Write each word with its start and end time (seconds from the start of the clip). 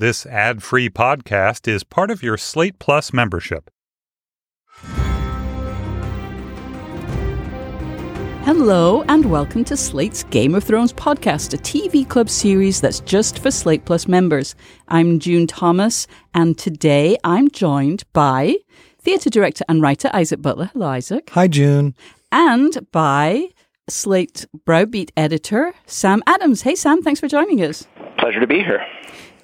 This 0.00 0.24
ad 0.24 0.62
free 0.62 0.88
podcast 0.88 1.68
is 1.68 1.84
part 1.84 2.10
of 2.10 2.22
your 2.22 2.38
Slate 2.38 2.78
Plus 2.78 3.12
membership. 3.12 3.70
Hello, 8.46 9.02
and 9.08 9.30
welcome 9.30 9.62
to 9.64 9.76
Slate's 9.76 10.22
Game 10.22 10.54
of 10.54 10.64
Thrones 10.64 10.94
podcast, 10.94 11.52
a 11.52 11.58
TV 11.58 12.08
club 12.08 12.30
series 12.30 12.80
that's 12.80 13.00
just 13.00 13.40
for 13.40 13.50
Slate 13.50 13.84
Plus 13.84 14.08
members. 14.08 14.54
I'm 14.88 15.18
June 15.18 15.46
Thomas, 15.46 16.06
and 16.32 16.56
today 16.56 17.18
I'm 17.22 17.50
joined 17.50 18.04
by 18.14 18.56
theatre 19.02 19.28
director 19.28 19.66
and 19.68 19.82
writer 19.82 20.08
Isaac 20.14 20.40
Butler. 20.40 20.70
Hello, 20.72 20.86
Isaac. 20.86 21.28
Hi, 21.34 21.46
June. 21.46 21.94
And 22.32 22.90
by 22.90 23.48
Slate 23.90 24.46
Browbeat 24.64 25.12
editor 25.14 25.74
Sam 25.84 26.22
Adams. 26.26 26.62
Hey, 26.62 26.74
Sam, 26.74 27.02
thanks 27.02 27.20
for 27.20 27.28
joining 27.28 27.62
us. 27.62 27.86
Pleasure 28.16 28.40
to 28.40 28.46
be 28.46 28.60
here. 28.60 28.80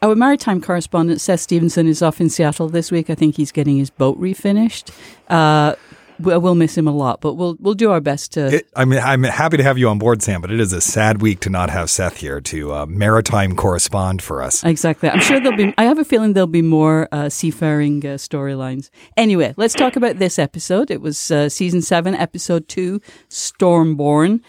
Our 0.03 0.15
maritime 0.15 0.61
correspondent 0.61 1.21
Seth 1.21 1.41
Stevenson 1.41 1.87
is 1.87 2.03
off 2.03 2.21
in 2.21 2.29
Seattle 2.29 2.69
this 2.69 2.91
week. 2.91 3.11
I 3.11 3.15
think 3.15 3.37
he's 3.37 3.53
getting 3.53 3.79
his 3.79 3.91
boat 3.91 4.21
refinished. 4.21 4.93
Uh, 5.29 5.75
we'll 6.19 6.55
miss 6.55 6.77
him 6.77 6.87
a 6.87 6.93
lot, 6.93 7.21
but 7.21 7.35
we'll 7.35 7.57
we'll 7.61 7.75
do 7.75 7.91
our 7.91 8.01
best 8.01 8.33
to. 8.33 8.57
It, 8.57 8.69
I 8.77 8.85
mean, 8.85 9.01
I'm 9.01 9.23
happy 9.23 9.57
to 9.57 9.63
have 9.63 9.79
you 9.79 9.89
on 9.89 9.99
board, 9.99 10.23
Sam. 10.23 10.41
But 10.41 10.51
it 10.51 10.61
is 10.61 10.73
a 10.73 10.81
sad 10.81 11.23
week 11.23 11.41
to 11.41 11.51
not 11.51 11.71
have 11.71 11.91
Seth 11.91 12.19
here 12.19 12.41
to 12.43 12.73
uh, 12.73 12.87
maritime 12.87 13.57
correspond 13.57 14.23
for 14.23 14.43
us. 14.43 14.65
Exactly. 14.65 15.09
I'm 15.09 15.21
sure 15.21 15.41
there'll 15.41 15.57
be. 15.57 15.75
I 15.79 15.85
have 15.85 15.99
a 15.99 16.05
feeling 16.05 16.35
there'll 16.35 16.47
be 16.47 16.63
more 16.63 17.09
uh, 17.13 17.29
seafaring 17.29 18.05
uh, 18.05 18.11
storylines. 18.17 18.91
Anyway, 19.17 19.55
let's 19.57 19.75
talk 19.75 19.97
about 19.97 20.19
this 20.19 20.39
episode. 20.39 20.91
It 20.91 21.01
was 21.01 21.31
uh, 21.31 21.49
season 21.49 21.83
seven, 21.83 22.15
episode 22.15 22.69
two, 22.69 23.01
Stormborn. 23.29 24.41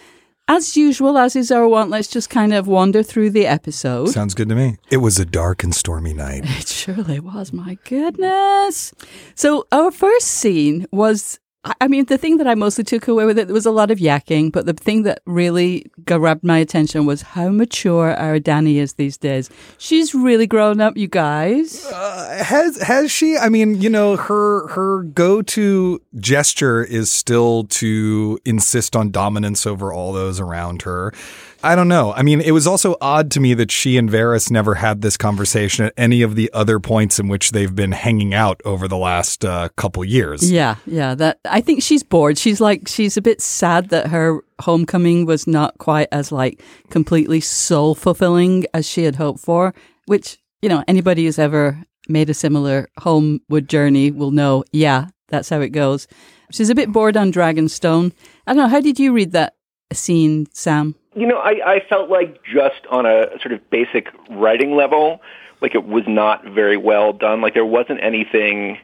As 0.49 0.77
usual, 0.77 1.17
as 1.17 1.35
is 1.35 1.51
our 1.51 1.67
want, 1.67 1.89
let's 1.89 2.07
just 2.07 2.29
kind 2.29 2.53
of 2.53 2.67
wander 2.67 3.03
through 3.03 3.31
the 3.31 3.45
episode. 3.45 4.07
Sounds 4.07 4.33
good 4.33 4.47
to 4.47 4.55
me. 4.55 4.77
It 4.89 4.97
was 4.97 5.19
a 5.19 5.25
dark 5.25 5.61
and 5.63 5.75
stormy 5.75 6.13
night. 6.13 6.45
It 6.59 6.67
surely 6.69 7.19
was. 7.19 7.51
My 7.51 7.77
goodness. 7.83 8.93
So 9.35 9.67
our 9.73 9.91
first 9.91 10.27
scene 10.27 10.85
was 10.91 11.39
I 11.81 11.87
mean, 11.87 12.05
the 12.05 12.17
thing 12.17 12.37
that 12.37 12.47
I 12.47 12.55
mostly 12.55 12.83
took 12.83 13.07
away 13.07 13.25
with 13.25 13.37
it, 13.37 13.47
was 13.47 13.65
a 13.65 13.71
lot 13.71 13.91
of 13.91 13.99
yakking, 13.99 14.51
but 14.51 14.65
the 14.65 14.73
thing 14.73 15.03
that 15.03 15.21
really 15.25 15.89
grabbed 16.05 16.43
my 16.43 16.57
attention 16.57 17.05
was 17.05 17.21
how 17.21 17.49
mature 17.49 18.13
our 18.15 18.39
Dany 18.39 18.75
is 18.75 18.93
these 18.93 19.17
days. 19.17 19.49
She's 19.77 20.13
really 20.13 20.47
grown 20.47 20.81
up, 20.81 20.97
you 20.97 21.07
guys. 21.07 21.85
Uh, 21.85 22.43
has 22.43 22.81
has 22.81 23.11
she? 23.11 23.37
I 23.37 23.49
mean, 23.49 23.81
you 23.81 23.89
know, 23.89 24.15
her 24.15 24.67
her 24.69 25.03
go 25.03 25.41
to 25.41 26.01
gesture 26.19 26.83
is 26.83 27.11
still 27.11 27.65
to 27.65 28.39
insist 28.45 28.95
on 28.95 29.11
dominance 29.11 29.65
over 29.65 29.91
all 29.91 30.13
those 30.13 30.39
around 30.39 30.83
her. 30.83 31.13
I 31.63 31.75
don't 31.75 31.87
know. 31.87 32.13
I 32.13 32.23
mean, 32.23 32.41
it 32.41 32.51
was 32.51 32.67
also 32.67 32.95
odd 33.01 33.31
to 33.31 33.39
me 33.39 33.53
that 33.55 33.71
she 33.71 33.97
and 33.97 34.09
Varys 34.09 34.51
never 34.51 34.75
had 34.75 35.01
this 35.01 35.17
conversation 35.17 35.85
at 35.85 35.93
any 35.97 36.21
of 36.21 36.35
the 36.35 36.49
other 36.53 36.79
points 36.79 37.19
in 37.19 37.27
which 37.27 37.51
they've 37.51 37.73
been 37.73 37.91
hanging 37.91 38.33
out 38.33 38.61
over 38.63 38.87
the 38.87 38.97
last 38.97 39.43
uh, 39.43 39.69
couple 39.75 40.03
years. 40.05 40.51
Yeah, 40.51 40.75
yeah. 40.85 41.15
That 41.15 41.39
I 41.45 41.61
think 41.61 41.83
she's 41.83 42.03
bored. 42.03 42.37
She's 42.37 42.61
like 42.61 42.87
she's 42.87 43.17
a 43.17 43.21
bit 43.21 43.41
sad 43.41 43.89
that 43.89 44.07
her 44.07 44.41
homecoming 44.61 45.25
was 45.25 45.47
not 45.47 45.77
quite 45.77 46.07
as 46.11 46.31
like 46.31 46.61
completely 46.89 47.39
soul 47.39 47.95
fulfilling 47.95 48.65
as 48.73 48.87
she 48.87 49.03
had 49.03 49.15
hoped 49.15 49.39
for. 49.39 49.73
Which 50.05 50.37
you 50.61 50.69
know 50.69 50.83
anybody 50.87 51.25
who's 51.25 51.39
ever 51.39 51.83
made 52.07 52.29
a 52.29 52.33
similar 52.33 52.89
homeward 52.99 53.67
journey 53.67 54.11
will 54.11 54.31
know. 54.31 54.63
Yeah, 54.71 55.07
that's 55.27 55.49
how 55.49 55.61
it 55.61 55.69
goes. 55.69 56.07
She's 56.51 56.69
a 56.69 56.75
bit 56.75 56.91
bored 56.91 57.17
on 57.17 57.31
Dragonstone. 57.31 58.13
I 58.45 58.53
don't 58.53 58.63
know. 58.63 58.69
How 58.69 58.79
did 58.79 58.99
you 58.99 59.11
read 59.11 59.33
that 59.33 59.55
scene, 59.91 60.47
Sam? 60.53 60.95
You 61.17 61.27
know, 61.27 61.37
I, 61.37 61.75
I 61.75 61.79
felt 61.87 62.09
like 62.09 62.43
just 62.43 62.85
on 62.89 63.05
a 63.05 63.39
sort 63.41 63.53
of 63.53 63.69
basic 63.69 64.07
writing 64.29 64.75
level, 64.75 65.21
like 65.61 65.75
it 65.75 65.85
was 65.85 66.03
not 66.07 66.45
very 66.45 66.77
well 66.77 67.13
done. 67.13 67.41
Like 67.41 67.53
there 67.53 67.65
wasn't 67.65 68.03
anything 68.03 68.77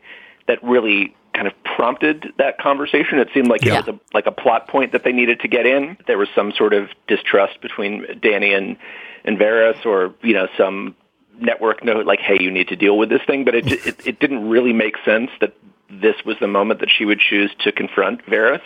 that 0.47 0.63
really 0.63 1.15
kind 1.33 1.47
of 1.47 1.53
prompted 1.63 2.33
that 2.37 2.57
conversation. 2.57 3.19
It 3.19 3.29
seemed 3.33 3.47
like 3.47 3.63
yeah. 3.63 3.79
it 3.79 3.85
was 3.85 3.95
a, 3.95 3.99
like 4.13 4.25
a 4.25 4.31
plot 4.31 4.67
point 4.67 4.91
that 4.91 5.03
they 5.03 5.11
needed 5.11 5.41
to 5.41 5.47
get 5.47 5.65
in. 5.65 5.97
There 6.07 6.17
was 6.17 6.27
some 6.35 6.51
sort 6.51 6.73
of 6.73 6.89
distrust 7.07 7.61
between 7.61 8.03
Dany 8.21 8.55
and 8.55 8.77
and 9.25 9.37
Varys, 9.37 9.85
or 9.85 10.13
you 10.21 10.33
know, 10.33 10.47
some 10.57 10.95
network 11.39 11.83
note 11.83 12.05
like, 12.05 12.19
"Hey, 12.19 12.37
you 12.39 12.51
need 12.51 12.69
to 12.69 12.75
deal 12.75 12.97
with 12.97 13.09
this 13.09 13.21
thing." 13.25 13.45
But 13.45 13.55
it 13.55 13.71
it, 13.71 14.07
it 14.07 14.19
didn't 14.19 14.49
really 14.49 14.73
make 14.73 14.95
sense 15.05 15.31
that 15.39 15.55
this 15.89 16.15
was 16.25 16.35
the 16.39 16.47
moment 16.47 16.79
that 16.79 16.89
she 16.89 17.05
would 17.05 17.19
choose 17.19 17.51
to 17.59 17.71
confront 17.71 18.25
Varys 18.25 18.61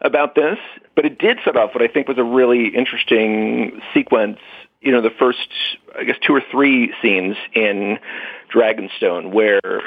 about 0.00 0.34
this, 0.34 0.58
but 0.94 1.04
it 1.04 1.18
did 1.18 1.38
set 1.44 1.56
off 1.56 1.74
what 1.74 1.82
I 1.82 1.88
think 1.88 2.08
was 2.08 2.18
a 2.18 2.24
really 2.24 2.68
interesting 2.68 3.80
sequence. 3.94 4.38
You 4.80 4.92
know, 4.92 5.00
the 5.00 5.10
first, 5.10 5.48
I 5.98 6.04
guess, 6.04 6.16
two 6.24 6.34
or 6.34 6.42
three 6.50 6.92
scenes 7.02 7.36
in 7.54 7.98
Dragonstone 8.52 9.30
where 9.32 9.82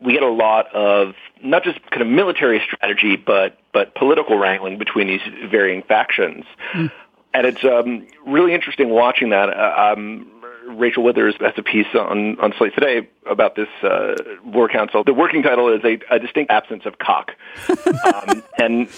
we 0.00 0.12
get 0.12 0.22
a 0.22 0.30
lot 0.30 0.74
of 0.74 1.14
not 1.42 1.64
just 1.64 1.80
kind 1.90 2.02
of 2.02 2.08
military 2.08 2.60
strategy, 2.64 3.16
but 3.16 3.58
but 3.72 3.94
political 3.94 4.38
wrangling 4.38 4.78
between 4.78 5.08
these 5.08 5.22
varying 5.50 5.82
factions. 5.82 6.44
Mm. 6.72 6.92
And 7.32 7.46
it's 7.46 7.64
um, 7.64 8.06
really 8.24 8.54
interesting 8.54 8.90
watching 8.90 9.30
that. 9.30 9.50
Uh, 9.50 9.94
um, 9.96 10.30
Rachel 10.68 11.02
Withers 11.02 11.34
has 11.40 11.52
a 11.56 11.62
piece 11.62 11.86
on, 11.94 12.38
on 12.40 12.54
Slate 12.56 12.74
today 12.74 13.08
about 13.26 13.54
this 13.56 13.68
uh, 13.82 14.14
war 14.44 14.68
council. 14.68 15.04
The 15.04 15.12
working 15.12 15.42
title 15.42 15.68
is 15.72 15.84
a, 15.84 15.98
a 16.10 16.18
distinct 16.18 16.50
absence 16.50 16.86
of 16.86 16.98
cock. 16.98 17.32
um, 18.14 18.42
and 18.58 18.88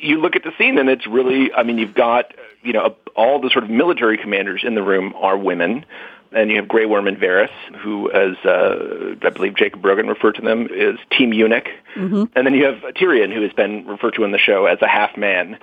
you 0.00 0.20
look 0.20 0.36
at 0.36 0.44
the 0.44 0.52
scene 0.58 0.78
and 0.78 0.88
it's 0.88 1.06
really, 1.06 1.52
I 1.52 1.62
mean, 1.62 1.78
you've 1.78 1.94
got, 1.94 2.32
you 2.62 2.72
know, 2.72 2.96
all 3.14 3.40
the 3.40 3.50
sort 3.50 3.64
of 3.64 3.70
military 3.70 4.18
commanders 4.18 4.62
in 4.64 4.74
the 4.74 4.82
room 4.82 5.14
are 5.16 5.36
women. 5.36 5.84
And 6.30 6.50
you 6.50 6.56
have 6.56 6.68
Grey 6.68 6.84
Worm 6.84 7.06
and 7.08 7.16
Varys, 7.16 7.48
who, 7.78 8.10
as 8.10 8.36
uh, 8.44 9.14
I 9.22 9.30
believe 9.30 9.56
Jacob 9.56 9.80
Brogan 9.80 10.08
referred 10.08 10.34
to 10.34 10.42
them, 10.42 10.68
is 10.70 10.98
Team 11.10 11.32
Eunuch. 11.32 11.68
Mm-hmm. 11.96 12.24
And 12.36 12.46
then 12.46 12.52
you 12.52 12.66
have 12.66 12.82
Tyrion, 12.94 13.32
who 13.32 13.40
has 13.40 13.52
been 13.54 13.86
referred 13.86 14.14
to 14.16 14.24
in 14.24 14.32
the 14.32 14.38
show 14.38 14.66
as 14.66 14.76
a 14.82 14.86
half 14.86 15.16
man. 15.16 15.58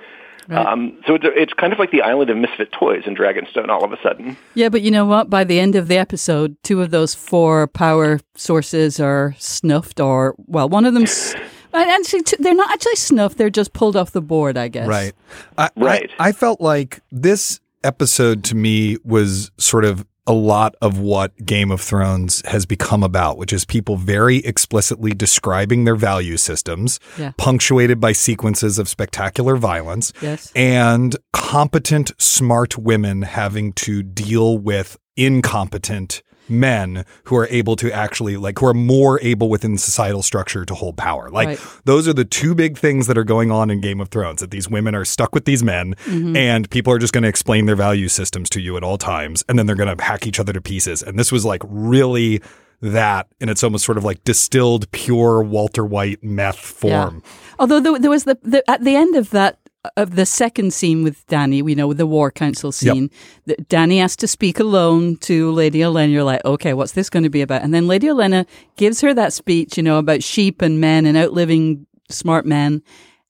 Right. 0.48 0.66
Um, 0.66 1.00
so 1.06 1.14
it's, 1.14 1.24
it's 1.24 1.52
kind 1.52 1.72
of 1.72 1.78
like 1.78 1.92
the 1.92 2.02
island 2.02 2.30
of 2.30 2.36
misfit 2.36 2.72
toys 2.72 3.04
in 3.06 3.14
Dragonstone 3.14 3.68
all 3.68 3.84
of 3.84 3.92
a 3.92 4.02
sudden. 4.02 4.36
Yeah, 4.54 4.68
but 4.68 4.82
you 4.82 4.90
know 4.90 5.04
what? 5.04 5.30
By 5.30 5.44
the 5.44 5.60
end 5.60 5.76
of 5.76 5.86
the 5.86 5.98
episode, 5.98 6.56
two 6.64 6.82
of 6.82 6.90
those 6.90 7.14
four 7.14 7.68
power 7.68 8.18
sources 8.34 8.98
are 8.98 9.36
snuffed, 9.38 10.00
or, 10.00 10.34
well, 10.46 10.68
one 10.68 10.84
of 10.84 10.94
them's. 10.94 11.36
Actually, 11.76 12.22
they're 12.38 12.54
not 12.54 12.70
actually 12.70 12.96
snuffed. 12.96 13.38
They're 13.38 13.50
just 13.50 13.72
pulled 13.72 13.96
off 13.96 14.12
the 14.12 14.22
board, 14.22 14.56
I 14.56 14.68
guess. 14.68 14.88
Right. 14.88 15.12
I, 15.58 15.70
right. 15.76 16.10
I, 16.18 16.28
I 16.28 16.32
felt 16.32 16.60
like 16.60 17.00
this 17.10 17.60
episode 17.84 18.44
to 18.44 18.54
me 18.54 18.98
was 19.04 19.50
sort 19.58 19.84
of 19.84 20.04
a 20.26 20.32
lot 20.32 20.74
of 20.82 20.98
what 20.98 21.36
Game 21.44 21.70
of 21.70 21.80
Thrones 21.80 22.42
has 22.46 22.66
become 22.66 23.02
about, 23.02 23.38
which 23.38 23.52
is 23.52 23.64
people 23.64 23.96
very 23.96 24.38
explicitly 24.38 25.12
describing 25.12 25.84
their 25.84 25.94
value 25.94 26.36
systems, 26.36 26.98
yeah. 27.16 27.32
punctuated 27.36 28.00
by 28.00 28.12
sequences 28.12 28.78
of 28.78 28.88
spectacular 28.88 29.56
violence, 29.56 30.12
yes. 30.20 30.50
and 30.56 31.16
competent, 31.32 32.10
smart 32.18 32.76
women 32.76 33.22
having 33.22 33.72
to 33.74 34.02
deal 34.02 34.58
with 34.58 34.98
incompetent 35.16 36.22
men 36.48 37.04
who 37.24 37.36
are 37.36 37.46
able 37.48 37.76
to 37.76 37.92
actually 37.92 38.36
like 38.36 38.58
who 38.58 38.66
are 38.66 38.74
more 38.74 39.20
able 39.22 39.48
within 39.48 39.78
societal 39.78 40.22
structure 40.22 40.64
to 40.64 40.74
hold 40.74 40.96
power. 40.96 41.30
Like 41.30 41.48
right. 41.48 41.60
those 41.84 42.06
are 42.08 42.12
the 42.12 42.24
two 42.24 42.54
big 42.54 42.78
things 42.78 43.06
that 43.06 43.18
are 43.18 43.24
going 43.24 43.50
on 43.50 43.70
in 43.70 43.80
Game 43.80 44.00
of 44.00 44.08
Thrones 44.08 44.40
that 44.40 44.50
these 44.50 44.68
women 44.68 44.94
are 44.94 45.04
stuck 45.04 45.34
with 45.34 45.44
these 45.44 45.62
men 45.62 45.94
mm-hmm. 46.04 46.36
and 46.36 46.70
people 46.70 46.92
are 46.92 46.98
just 46.98 47.12
going 47.12 47.22
to 47.22 47.28
explain 47.28 47.66
their 47.66 47.76
value 47.76 48.08
systems 48.08 48.48
to 48.50 48.60
you 48.60 48.76
at 48.76 48.82
all 48.82 48.98
times 48.98 49.44
and 49.48 49.58
then 49.58 49.66
they're 49.66 49.76
going 49.76 49.94
to 49.94 50.02
hack 50.02 50.26
each 50.26 50.40
other 50.40 50.52
to 50.52 50.60
pieces. 50.60 51.02
And 51.02 51.18
this 51.18 51.32
was 51.32 51.44
like 51.44 51.62
really 51.64 52.40
that 52.82 53.26
and 53.40 53.48
it's 53.48 53.64
almost 53.64 53.84
sort 53.84 53.96
of 53.96 54.04
like 54.04 54.22
distilled 54.24 54.90
pure 54.90 55.42
Walter 55.42 55.84
White 55.84 56.22
meth 56.22 56.58
form. 56.58 57.22
Yeah. 57.24 57.32
Although 57.58 57.98
there 57.98 58.10
was 58.10 58.24
the, 58.24 58.38
the 58.42 58.68
at 58.70 58.84
the 58.84 58.94
end 58.96 59.16
of 59.16 59.30
that 59.30 59.58
of 59.96 60.16
the 60.16 60.26
second 60.26 60.72
scene 60.72 61.02
with 61.02 61.26
Dany, 61.26 61.62
we 61.62 61.74
know 61.74 61.92
the 61.92 62.06
war 62.06 62.30
council 62.30 62.72
scene, 62.72 63.10
yep. 63.46 63.58
Dany 63.68 64.00
has 64.00 64.16
to 64.16 64.26
speak 64.26 64.60
alone 64.60 65.16
to 65.18 65.50
Lady 65.52 65.80
Olenna. 65.80 66.12
You're 66.12 66.24
like, 66.24 66.44
okay, 66.44 66.74
what's 66.74 66.92
this 66.92 67.10
going 67.10 67.22
to 67.22 67.30
be 67.30 67.42
about? 67.42 67.62
And 67.62 67.74
then 67.74 67.86
Lady 67.86 68.06
Olenna 68.06 68.46
gives 68.76 69.00
her 69.00 69.14
that 69.14 69.32
speech, 69.32 69.76
you 69.76 69.82
know, 69.82 69.98
about 69.98 70.22
sheep 70.22 70.62
and 70.62 70.80
men 70.80 71.06
and 71.06 71.16
outliving 71.16 71.86
smart 72.08 72.46
men. 72.46 72.82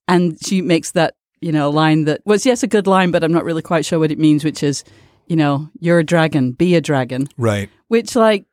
And 0.09 0.39
she 0.45 0.63
makes 0.63 0.93
that, 0.93 1.15
you 1.41 1.53
know, 1.53 1.71
line 1.71 2.05
that 2.05 2.21
was, 2.25 2.47
yes, 2.47 2.63
a 2.63 2.67
good 2.67 2.87
line, 2.87 3.11
but 3.11 3.25
I'm 3.25 3.33
not 3.33 3.45
really 3.45 3.63
quite 3.63 3.85
sure 3.85 3.99
what 3.99 4.11
it 4.11 4.19
means, 4.19 4.45
which 4.45 4.63
is, 4.63 4.85
you 5.27 5.37
know, 5.37 5.69
you're 5.81 5.99
a 5.99 6.05
dragon, 6.05 6.53
be 6.53 6.75
a 6.75 6.81
dragon. 6.81 7.29
Right. 7.37 7.69
Which, 7.89 8.15
like, 8.15 8.47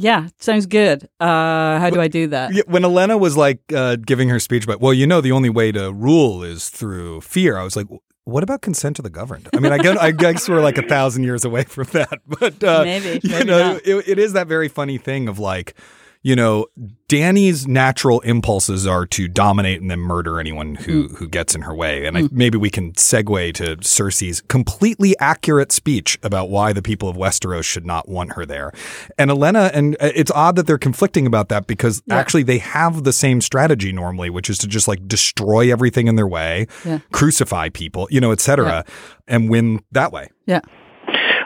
yeah, 0.00 0.28
sounds 0.38 0.64
good. 0.64 1.08
Uh, 1.20 1.78
how 1.78 1.90
do 1.90 2.00
I 2.00 2.08
do 2.08 2.26
that? 2.28 2.52
When 2.66 2.82
Olenna 2.82 3.20
was 3.20 3.36
like 3.36 3.60
uh, 3.74 3.96
giving 3.96 4.30
her 4.30 4.40
speech 4.40 4.64
about, 4.64 4.80
well, 4.80 4.94
you 4.94 5.06
know, 5.06 5.20
the 5.20 5.32
only 5.32 5.50
way 5.50 5.72
to 5.72 5.92
rule 5.92 6.42
is 6.42 6.70
through 6.70 7.20
fear. 7.20 7.58
I 7.58 7.64
was 7.64 7.76
like, 7.76 7.86
what 8.24 8.42
about 8.42 8.62
consent 8.62 8.96
to 8.96 9.02
the 9.02 9.10
governed? 9.10 9.50
I 9.54 9.60
mean, 9.60 9.72
I 9.72 9.78
guess, 9.78 9.98
I 9.98 10.10
guess 10.12 10.48
we're 10.48 10.62
like 10.62 10.78
a 10.78 10.88
thousand 10.88 11.24
years 11.24 11.44
away 11.44 11.64
from 11.64 11.84
that, 11.92 12.20
but 12.26 12.64
uh, 12.64 12.82
maybe, 12.84 13.20
maybe 13.24 13.38
you 13.38 13.44
know, 13.44 13.78
it, 13.84 14.08
it 14.08 14.18
is 14.18 14.32
that 14.32 14.46
very 14.46 14.68
funny 14.68 14.96
thing 14.96 15.28
of 15.28 15.38
like, 15.38 15.74
you 16.22 16.36
know, 16.36 16.66
Dany's 17.08 17.66
natural 17.66 18.20
impulses 18.20 18.86
are 18.86 19.06
to 19.06 19.26
dominate 19.26 19.80
and 19.80 19.90
then 19.90 20.00
murder 20.00 20.38
anyone 20.38 20.74
who 20.74 21.08
Mm. 21.08 21.16
who 21.16 21.28
gets 21.28 21.54
in 21.54 21.62
her 21.62 21.74
way. 21.74 22.04
And 22.06 22.16
I, 22.18 22.28
maybe 22.30 22.58
we 22.58 22.68
can 22.70 22.92
segue 22.92 23.54
to 23.54 23.76
Cersei's 23.78 24.42
completely 24.48 25.18
accurate 25.18 25.72
speech 25.72 26.18
about 26.22 26.50
why 26.50 26.72
the 26.72 26.82
people 26.82 27.08
of 27.08 27.16
Westeros 27.16 27.64
should 27.64 27.86
not 27.86 28.08
want 28.08 28.34
her 28.34 28.44
there. 28.44 28.70
And 29.18 29.30
Olenna, 29.30 29.70
and 29.72 29.96
uh, 30.00 30.10
it's 30.14 30.30
odd 30.32 30.56
that 30.56 30.66
they're 30.66 30.78
conflicting 30.78 31.26
about 31.26 31.48
that 31.48 31.66
because 31.66 32.02
actually 32.10 32.42
they 32.42 32.58
have 32.58 33.04
the 33.04 33.12
same 33.12 33.40
strategy 33.40 33.90
normally, 33.92 34.28
which 34.30 34.50
is 34.50 34.58
to 34.58 34.68
just 34.68 34.86
like 34.88 35.08
destroy 35.08 35.72
everything 35.72 36.06
in 36.06 36.16
their 36.16 36.28
way, 36.28 36.66
Yeah. 36.84 36.98
crucify 37.12 37.70
people, 37.70 38.06
you 38.10 38.20
know, 38.20 38.30
et 38.30 38.40
cetera, 38.40 38.84
and 39.26 39.48
win 39.48 39.80
that 39.92 40.12
way. 40.12 40.28
Yeah. 40.46 40.60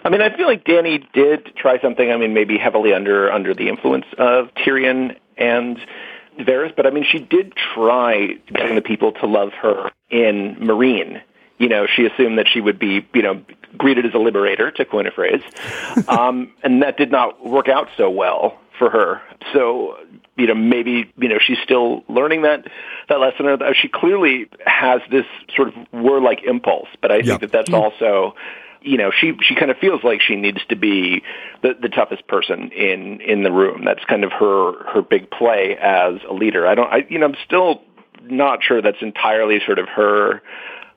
I 0.05 0.11
mean, 0.11 0.21
I 0.21 0.37
feel 0.37 0.47
like 0.47 0.65
Dany 0.65 1.05
did 1.13 1.57
try 1.57 1.81
something. 1.81 2.11
I 2.11 2.17
mean, 2.17 2.35
maybe 2.35 2.59
heavily 2.59 2.93
under 2.93 3.33
under 3.33 3.55
the 3.55 3.69
influence 3.69 4.05
of 4.19 4.49
Tyrion 4.55 5.17
and 5.37 5.79
Varys, 6.39 6.75
but 6.77 6.87
I 6.87 6.91
mean, 6.91 7.05
she 7.11 7.19
did 7.19 7.55
try 7.75 8.29
getting 8.53 8.75
the 8.75 8.83
people 8.83 9.13
to 9.13 9.27
love 9.27 9.53
her 9.63 9.91
in 10.11 10.57
Meereen. 10.57 11.23
You 11.59 11.69
know, 11.69 11.87
she 11.87 12.05
assumed 12.05 12.39
that 12.39 12.49
she 12.53 12.61
would 12.61 12.79
be, 12.79 13.07
you 13.15 13.23
know, 13.23 13.43
greeted 13.79 14.05
as 14.05 14.13
a 14.15 14.19
liberator, 14.19 14.71
to 14.73 14.85
coin 14.85 15.07
a 15.07 15.11
phrase, 15.11 15.41
um, 16.09 16.53
and 16.63 16.83
that 16.83 16.97
did 16.97 17.11
not 17.11 17.45
work 17.47 17.69
out 17.69 17.89
so 17.97 18.11
well 18.11 18.59
for 18.79 18.91
her. 18.91 19.23
So, 19.53 19.97
you 20.37 20.49
know, 20.49 20.55
maybe 20.55 21.13
you 21.17 21.29
know 21.29 21.39
she's 21.41 21.59
still 21.63 22.05
learning 22.09 22.43
that 22.43 22.67
that 23.09 23.21
lesson. 23.21 23.47
Or 23.47 23.57
that 23.57 23.77
she 23.81 23.89
clearly 23.89 24.49
has 24.67 25.01
this 25.11 25.27
sort 25.55 25.69
of 25.69 25.75
warlike 25.93 26.43
impulse, 26.45 26.89
but 27.01 27.11
I 27.13 27.17
Yeah. 27.17 27.39
think 27.39 27.41
that 27.43 27.53
that's 27.53 27.73
also 27.73 28.35
you 28.85 28.99
know, 28.99 29.11
she 29.11 29.33
she 29.43 29.55
kind 29.55 29.71
of 29.71 29.79
feels 29.79 30.05
like 30.05 30.21
she 30.21 30.37
needs 30.37 30.61
to 30.69 30.77
be 30.77 31.23
the 31.63 31.75
the 31.81 31.89
toughest 31.89 32.27
person 32.29 32.71
in 32.73 33.21
in 33.21 33.43
the 33.43 33.51
room. 33.51 33.85
That's 33.85 34.05
kind 34.05 34.25
of 34.25 34.33
her 34.33 34.85
her 34.93 35.03
big 35.03 35.31
play 35.31 35.77
as 35.81 36.21
a 36.29 36.33
leader. 36.33 36.67
I 36.67 36.75
don't, 36.75 36.93
I 36.93 37.07
you 37.09 37.19
know, 37.19 37.27
I'm 37.27 37.37
still 37.45 37.83
not 38.23 38.63
sure 38.63 38.83
that's 38.83 39.01
entirely 39.01 39.61
sort 39.65 39.79
of 39.79 39.89
her 39.89 40.43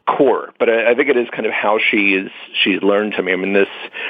core, 0.08 0.54
but 0.60 0.70
I, 0.70 0.92
I 0.92 0.96
think 0.96 1.10
it 1.10 1.18
is 1.18 1.28
kind 1.30 1.46
of 1.46 1.52
how 1.52 1.80
she's 1.80 2.30
she's 2.64 2.82
learned 2.82 3.14
to 3.14 3.24
me. 3.24 3.32
I 3.32 3.36
mean, 3.36 3.54
this 3.54 3.70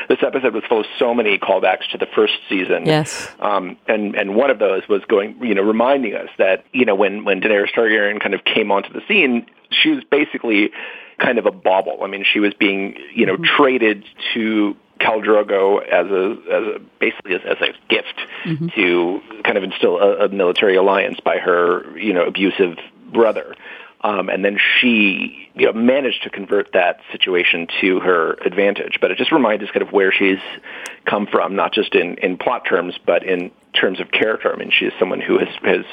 this 0.10 0.20
episode 0.26 0.54
was 0.54 0.64
full 0.68 0.82
of 0.82 0.86
so 0.98 1.14
many 1.14 1.38
callbacks 1.38 1.90
to 1.92 1.98
the 1.98 2.08
first 2.16 2.34
season. 2.50 2.86
Yes. 2.86 3.30
Um, 3.40 3.78
and 3.88 4.16
and 4.16 4.36
one 4.36 4.50
of 4.50 4.60
those 4.60 4.88
was 4.90 5.02
going, 5.08 5.38
you 5.42 5.54
know, 5.54 5.64
reminding 5.64 6.16
us 6.16 6.30
that 6.38 6.66
you 6.74 6.86
know 6.86 6.96
when 6.96 7.26
when 7.26 7.42
Daenerys 7.42 7.72
Targaryen 7.76 8.22
kind 8.22 8.34
of 8.34 8.44
came 8.44 8.72
onto 8.72 8.92
the 8.92 9.02
scene, 9.08 9.46
she 9.70 9.90
was 9.90 10.04
basically 10.10 10.72
kind 11.20 11.38
of 11.38 11.46
a 11.46 11.52
bauble. 11.52 12.00
I 12.04 12.08
mean, 12.08 12.26
she 12.32 12.40
was 12.40 12.54
being 12.54 12.96
you 13.14 13.26
know 13.26 13.38
traded 13.38 14.04
to 14.34 14.76
Khal 15.00 15.24
Drogo 15.24 15.82
as 15.82 16.08
a 16.08 16.54
as 16.54 16.76
a 16.76 16.80
basically 17.00 17.36
as, 17.36 17.42
as 17.46 17.58
a 17.62 17.74
gift 17.90 18.20
to 18.76 19.22
kind 19.44 19.58
of 19.58 19.64
instill 19.64 19.98
a, 19.98 20.26
a 20.26 20.30
military 20.30 20.76
alliance 20.76 21.20
by 21.24 21.38
her 21.38 21.98
you 21.98 22.14
know 22.14 22.26
abusive 22.26 22.78
brother. 23.12 23.56
Um, 24.02 24.30
and 24.30 24.46
then 24.46 24.60
she 24.80 25.50
you 25.56 25.66
know, 25.66 25.74
managed 25.74 26.24
to 26.24 26.30
convert 26.30 26.74
that 26.74 27.00
situation 27.12 27.68
to 27.82 28.00
her 28.00 28.34
advantage. 28.46 29.00
But 29.02 29.10
it 29.10 29.18
just 29.18 29.32
reminds 29.32 29.64
us 29.64 29.72
kind 29.72 29.82
of 29.82 29.92
where 29.92 30.12
she's 30.12 30.38
come 31.06 31.26
from, 31.26 31.56
not 31.56 31.74
just 31.74 31.96
in, 31.96 32.16
in 32.20 32.38
plot 32.38 32.64
terms, 32.70 32.94
but 33.06 33.24
in 33.24 33.52
terms 33.74 34.00
of 34.00 34.12
character. 34.12 34.54
I 34.54 34.58
mean, 34.58 34.72
she 34.72 34.86
is 34.86 34.94
someone 35.00 35.20
who 35.20 35.40
has, 35.40 35.48
has 35.64 35.86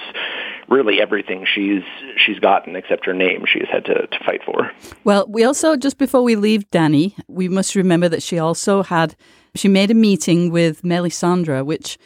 really 0.69 1.01
everything 1.01 1.47
she's 1.53 1.83
she's 2.17 2.39
gotten 2.39 2.77
except 2.77 3.07
her 3.07 3.15
name 3.15 3.45
she's 3.47 3.69
had 3.71 3.85
to, 3.87 4.07
to 4.07 4.25
fight 4.25 4.43
for. 4.45 4.71
Well, 5.05 5.27
we 5.29 5.45
also 5.45 5.77
just 5.77 5.99
before 5.99 6.23
we 6.23 6.37
leave 6.37 6.69
Dany, 6.71 7.15
we 7.29 7.49
must 7.49 7.75
remember 7.75 8.09
that 8.09 8.23
she 8.23 8.39
also 8.39 8.83
had 8.83 9.17
she 9.55 9.69
made 9.69 9.91
a 9.91 9.95
meeting 9.95 10.51
with 10.51 10.83
Melisandre, 10.83 11.65
which 11.65 11.99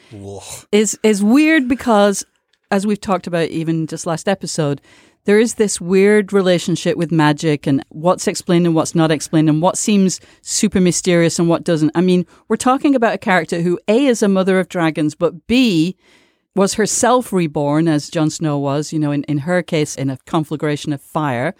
is 0.72 0.98
is 1.02 1.22
weird 1.22 1.68
because 1.68 2.24
as 2.70 2.86
we've 2.86 3.00
talked 3.00 3.26
about 3.26 3.48
even 3.48 3.86
just 3.86 4.06
last 4.06 4.28
episode, 4.28 4.80
there 5.24 5.38
is 5.38 5.54
this 5.54 5.80
weird 5.80 6.32
relationship 6.32 6.96
with 6.96 7.12
magic 7.12 7.66
and 7.66 7.84
what's 7.90 8.26
explained 8.26 8.66
and 8.66 8.74
what's 8.74 8.94
not 8.94 9.10
explained 9.10 9.48
and 9.48 9.62
what 9.62 9.78
seems 9.78 10.20
super 10.42 10.80
mysterious 10.80 11.38
and 11.38 11.48
what 11.48 11.64
doesn't. 11.64 11.92
I 11.94 12.00
mean, 12.00 12.26
we're 12.48 12.56
talking 12.56 12.94
about 12.94 13.14
a 13.14 13.18
character 13.18 13.60
who 13.60 13.78
A 13.88 14.06
is 14.06 14.22
a 14.22 14.28
mother 14.28 14.58
of 14.58 14.68
dragons, 14.68 15.14
but 15.14 15.46
B 15.46 15.96
was 16.58 16.74
herself 16.74 17.32
reborn 17.32 17.88
as 17.88 18.10
Jon 18.10 18.30
Snow 18.30 18.58
was, 18.58 18.92
you 18.92 18.98
know, 18.98 19.12
in, 19.12 19.22
in 19.24 19.38
her 19.38 19.62
case, 19.62 19.94
in 19.94 20.10
a 20.10 20.18
conflagration 20.26 20.92
of 20.92 21.00
fire. 21.00 21.54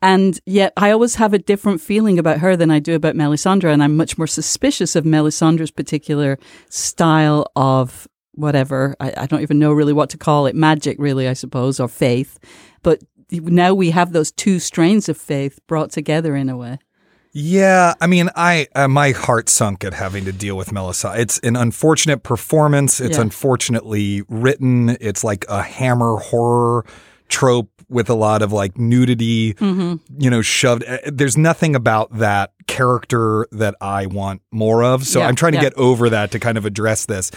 And 0.00 0.38
yet 0.46 0.72
I 0.76 0.92
always 0.92 1.16
have 1.16 1.34
a 1.34 1.38
different 1.38 1.80
feeling 1.80 2.18
about 2.20 2.38
her 2.38 2.56
than 2.56 2.70
I 2.70 2.78
do 2.78 2.94
about 2.94 3.16
Melisandre. 3.16 3.72
And 3.72 3.82
I'm 3.82 3.96
much 3.96 4.16
more 4.16 4.28
suspicious 4.28 4.94
of 4.94 5.04
Melisandre's 5.04 5.72
particular 5.72 6.38
style 6.70 7.50
of 7.56 8.06
whatever. 8.32 8.94
I, 9.00 9.12
I 9.16 9.26
don't 9.26 9.42
even 9.42 9.58
know 9.58 9.72
really 9.72 9.92
what 9.92 10.10
to 10.10 10.18
call 10.18 10.46
it. 10.46 10.54
Magic, 10.54 10.96
really, 11.00 11.26
I 11.26 11.32
suppose, 11.32 11.80
or 11.80 11.88
faith. 11.88 12.38
But 12.82 13.02
now 13.32 13.74
we 13.74 13.90
have 13.90 14.12
those 14.12 14.30
two 14.30 14.60
strains 14.60 15.08
of 15.08 15.16
faith 15.16 15.58
brought 15.66 15.90
together 15.90 16.36
in 16.36 16.48
a 16.48 16.56
way. 16.56 16.78
Yeah, 17.40 17.94
I 18.00 18.08
mean, 18.08 18.30
I 18.34 18.66
uh, 18.74 18.88
my 18.88 19.12
heart 19.12 19.48
sunk 19.48 19.84
at 19.84 19.94
having 19.94 20.24
to 20.24 20.32
deal 20.32 20.56
with 20.56 20.72
Melissa. 20.72 21.12
It's 21.16 21.38
an 21.40 21.54
unfortunate 21.54 22.24
performance. 22.24 23.00
It's 23.00 23.16
Yeah. 23.16 23.22
unfortunately 23.22 24.22
written. 24.28 24.96
It's 25.00 25.22
like 25.22 25.44
a 25.48 25.62
hammer 25.62 26.16
horror 26.16 26.84
trope 27.28 27.70
with 27.88 28.10
a 28.10 28.14
lot 28.14 28.42
of 28.42 28.52
like 28.52 28.76
nudity, 28.76 29.54
you 29.60 30.30
know, 30.30 30.42
shoved. 30.42 30.82
uh, 30.84 30.98
There's 31.06 31.36
nothing 31.36 31.76
about 31.76 32.18
that 32.18 32.52
character 32.68 33.48
that 33.50 33.74
I 33.80 34.06
want 34.06 34.42
more 34.52 34.84
of. 34.84 35.04
So 35.04 35.18
Yeah, 35.18 35.26
I'm 35.26 35.34
trying 35.34 35.52
to 35.52 35.58
yeah. 35.58 35.62
get 35.64 35.74
over 35.74 36.08
that 36.10 36.30
to 36.30 36.38
kind 36.38 36.56
of 36.56 36.64
address 36.64 37.06
this. 37.06 37.32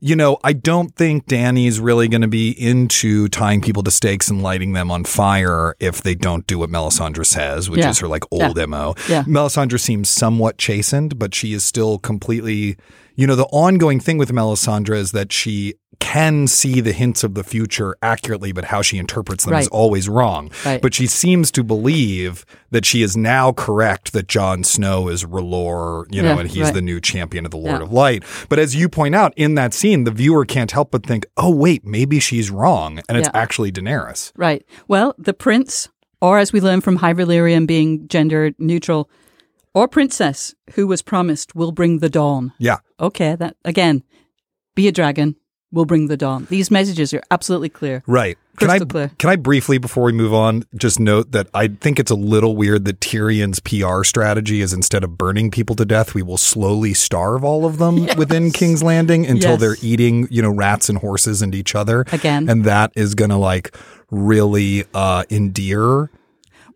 You 0.00 0.16
know, 0.16 0.38
I 0.42 0.54
don't 0.54 0.94
think 0.96 1.26
Dany's 1.26 1.78
really 1.78 2.08
going 2.08 2.22
to 2.22 2.28
be 2.28 2.50
into 2.50 3.28
tying 3.28 3.60
people 3.60 3.82
to 3.82 3.90
stakes 3.90 4.28
and 4.30 4.42
lighting 4.42 4.72
them 4.72 4.90
on 4.90 5.04
fire 5.04 5.74
if 5.80 6.02
they 6.02 6.14
don't 6.14 6.46
do 6.46 6.58
what 6.58 6.70
Melisandre 6.70 7.26
says, 7.26 7.68
which 7.68 7.80
Yeah. 7.80 7.90
is 7.90 7.98
her 7.98 8.08
like 8.08 8.24
old 8.30 8.56
MO. 8.56 8.94
Melisandre 9.24 9.78
seems 9.78 10.08
somewhat 10.08 10.56
chastened, 10.56 11.18
but 11.18 11.34
she 11.34 11.52
is 11.52 11.64
still 11.64 11.98
completely, 11.98 12.76
you 13.16 13.26
know, 13.26 13.34
the 13.34 13.46
ongoing 13.46 13.98
thing 14.00 14.18
with 14.18 14.30
Melisandre 14.30 14.96
is 14.96 15.12
that 15.12 15.32
she 15.32 15.74
can 15.98 16.46
see 16.46 16.80
the 16.82 16.92
hints 16.92 17.24
of 17.24 17.34
the 17.34 17.42
future 17.42 17.96
accurately, 18.02 18.52
but 18.52 18.64
how 18.66 18.82
she 18.82 18.98
interprets 18.98 19.46
them 19.46 19.54
is 19.54 19.66
always 19.68 20.08
wrong. 20.10 20.50
Right. 20.64 20.80
But 20.82 20.92
she 20.94 21.06
seems 21.06 21.50
to 21.52 21.64
believe 21.64 22.44
that 22.70 22.84
she 22.84 23.00
is 23.02 23.16
now 23.16 23.52
correct 23.52 24.12
that 24.12 24.28
Jon 24.28 24.62
Snow 24.62 25.08
is 25.08 25.24
R'hllor, 25.24 26.04
you 26.14 26.20
know, 26.20 26.34
Yeah, 26.34 26.40
and 26.40 26.50
he's 26.50 26.64
right. 26.64 26.74
the 26.74 26.82
new 26.82 27.00
champion 27.00 27.46
of 27.46 27.50
the 27.50 27.56
Lord 27.56 27.80
Yeah. 27.80 27.86
of 27.86 27.92
Light. 27.92 28.24
But 28.50 28.58
as 28.58 28.76
you 28.76 28.90
point 28.90 29.14
out 29.14 29.32
in 29.36 29.54
that 29.54 29.72
scene, 29.72 30.04
the 30.04 30.10
viewer 30.10 30.44
can't 30.44 30.70
help 30.70 30.90
but 30.90 31.06
think, 31.06 31.24
oh, 31.38 31.50
wait, 31.50 31.86
maybe 31.86 32.20
she's 32.20 32.50
wrong. 32.50 33.00
And 33.08 33.16
it's 33.16 33.30
Yeah. 33.32 33.40
actually 33.40 33.72
Daenerys. 33.72 34.32
Right. 34.36 34.64
Well, 34.88 35.14
the 35.18 35.32
prince, 35.32 35.88
or 36.20 36.38
as 36.38 36.52
we 36.52 36.60
learn 36.60 36.82
from 36.82 36.96
High 36.96 37.14
Valyrian 37.14 37.66
being 37.66 38.06
gender 38.08 38.52
neutral, 38.58 39.08
or 39.76 39.86
princess 39.86 40.54
who 40.74 40.86
was 40.86 41.02
promised 41.02 41.54
will 41.54 41.70
bring 41.70 41.98
the 41.98 42.08
dawn. 42.08 42.52
Yeah. 42.58 42.78
Okay, 42.98 43.36
that 43.36 43.56
again, 43.64 44.02
be 44.74 44.88
a 44.88 44.92
dragon 44.92 45.36
will 45.70 45.84
bring 45.84 46.06
the 46.06 46.16
dawn. 46.16 46.46
These 46.48 46.70
messages 46.70 47.12
are 47.12 47.22
absolutely 47.30 47.68
clear. 47.68 48.02
Right. 48.06 48.38
Can 48.56 48.70
I 48.70 48.78
Crystal 48.78 48.86
clear. 48.88 49.10
can 49.18 49.28
I 49.28 49.36
briefly 49.36 49.76
before 49.76 50.04
we 50.04 50.12
move 50.12 50.32
on 50.32 50.64
just 50.78 50.98
note 50.98 51.32
that 51.32 51.48
I 51.52 51.68
think 51.68 51.98
it's 51.98 52.10
a 52.10 52.14
little 52.14 52.56
weird 52.56 52.86
that 52.86 53.00
Tyrion's 53.00 53.60
PR 53.60 54.02
strategy 54.02 54.62
is 54.62 54.72
instead 54.72 55.04
of 55.04 55.18
burning 55.18 55.50
people 55.50 55.76
to 55.76 55.84
death, 55.84 56.14
we 56.14 56.22
will 56.22 56.38
slowly 56.38 56.94
starve 56.94 57.44
all 57.44 57.66
of 57.66 57.76
them 57.76 58.06
within 58.16 58.50
King's 58.52 58.82
Landing 58.82 59.26
until 59.26 59.50
Yes. 59.52 59.60
they're 59.60 59.76
eating, 59.82 60.26
you 60.30 60.40
know, 60.40 60.48
rats 60.50 60.88
and 60.88 60.96
horses 60.96 61.42
and 61.42 61.54
each 61.54 61.74
other. 61.74 62.06
Again. 62.12 62.48
And 62.48 62.64
that 62.64 62.92
is 62.96 63.14
gonna 63.14 63.38
like 63.38 63.76
really 64.10 64.84
uh 64.94 65.24
endear 65.30 66.10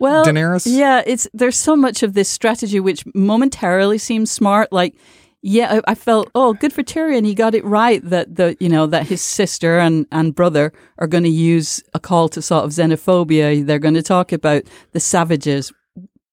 Well, 0.00 0.25
Daenerys? 0.25 0.66
Yeah, 0.66 1.02
it's 1.07 1.28
there's 1.35 1.59
so 1.59 1.76
much 1.76 2.02
of 2.02 2.14
this 2.14 2.28
strategy 2.28 2.80
which 2.80 3.04
momentarily 3.14 3.99
seems 3.99 4.30
smart. 4.30 4.73
Like, 4.73 4.97
yeah, 5.42 5.80
I, 5.87 5.92
I 5.92 5.95
felt 5.95 6.30
oh, 6.35 6.54
good 6.54 6.73
for 6.73 6.83
Tyrion. 6.83 7.26
He 7.26 7.35
got 7.35 7.54
it 7.54 7.64
right 7.66 8.02
that 8.04 8.35
the 8.35 8.57
you 8.61 8.71
know 8.71 8.87
that 8.87 9.07
his 9.07 9.21
sister 9.21 9.78
and 9.78 10.07
and 10.11 10.35
brother 10.35 10.73
are 10.99 11.07
going 11.07 11.25
to 11.25 11.30
use 11.30 11.83
a 11.92 12.00
call 12.00 12.30
to 12.30 12.40
sort 12.40 12.64
of 12.64 12.71
xenophobia. 12.71 13.64
They're 13.64 13.78
going 13.78 13.95
to 13.95 14.02
talk 14.02 14.33
about 14.33 14.62
the 14.92 15.00
savages. 15.00 15.71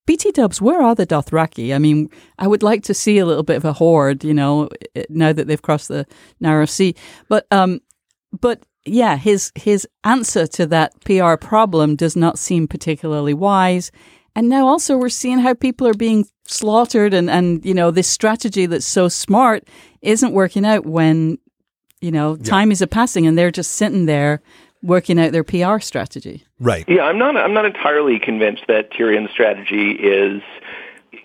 BT 0.05 0.31
Dubs, 0.31 0.61
where 0.61 0.81
are 0.81 0.95
the 0.95 1.05
Dothraki? 1.05 1.75
I 1.75 1.79
mean, 1.79 2.09
I 2.39 2.47
would 2.47 2.63
like 2.63 2.83
to 2.83 2.93
see 2.93 3.17
a 3.17 3.25
little 3.25 3.43
bit 3.43 3.57
of 3.57 3.65
a 3.65 3.73
horde, 3.73 4.23
you 4.23 4.33
know, 4.33 4.69
now 5.09 5.33
that 5.33 5.47
they've 5.47 5.61
crossed 5.61 5.89
the 5.89 6.05
narrow 6.39 6.65
sea. 6.65 6.95
But 7.27 7.45
um, 7.51 7.81
but 8.39 8.63
yeah, 8.87 9.17
his 9.17 9.51
his 9.55 9.87
answer 10.03 10.47
to 10.47 10.65
that 10.67 10.93
PR 11.03 11.35
problem 11.35 11.95
does 11.95 12.15
not 12.15 12.39
seem 12.39 12.67
particularly 12.67 13.33
wise. 13.33 13.91
And 14.35 14.49
now 14.49 14.67
also 14.67 14.97
we're 14.97 15.09
seeing 15.09 15.39
how 15.39 15.55
people 15.55 15.87
are 15.87 15.95
being 15.95 16.27
slaughtered 16.45 17.13
and, 17.13 17.29
and 17.29 17.65
you 17.65 17.73
know, 17.73 17.89
this 17.91 18.07
strategy 18.07 18.67
that's 18.67 18.85
so 18.85 19.09
smart 19.09 19.67
isn't 20.01 20.31
working 20.31 20.63
out 20.63 20.85
when, 20.85 21.39
you 22.01 22.11
know, 22.11 22.35
time 22.35 22.71
is 22.71 22.81
a 22.81 22.87
passing 22.87 23.25
and 23.25 23.35
they're 23.35 23.51
just 23.51 23.71
sitting 23.71 24.05
there 24.05 24.41
working 24.83 25.19
out 25.19 25.31
their 25.31 25.43
PR 25.43 25.79
strategy. 25.79 26.45
Right. 26.59 26.85
Yeah, 26.87 27.03
I'm 27.03 27.17
not. 27.17 27.35
I'm 27.35 27.53
not 27.53 27.65
entirely 27.65 28.19
convinced 28.19 28.63
that 28.67 28.91
Tyrion's 28.91 29.31
strategy 29.31 29.91
is 29.91 30.41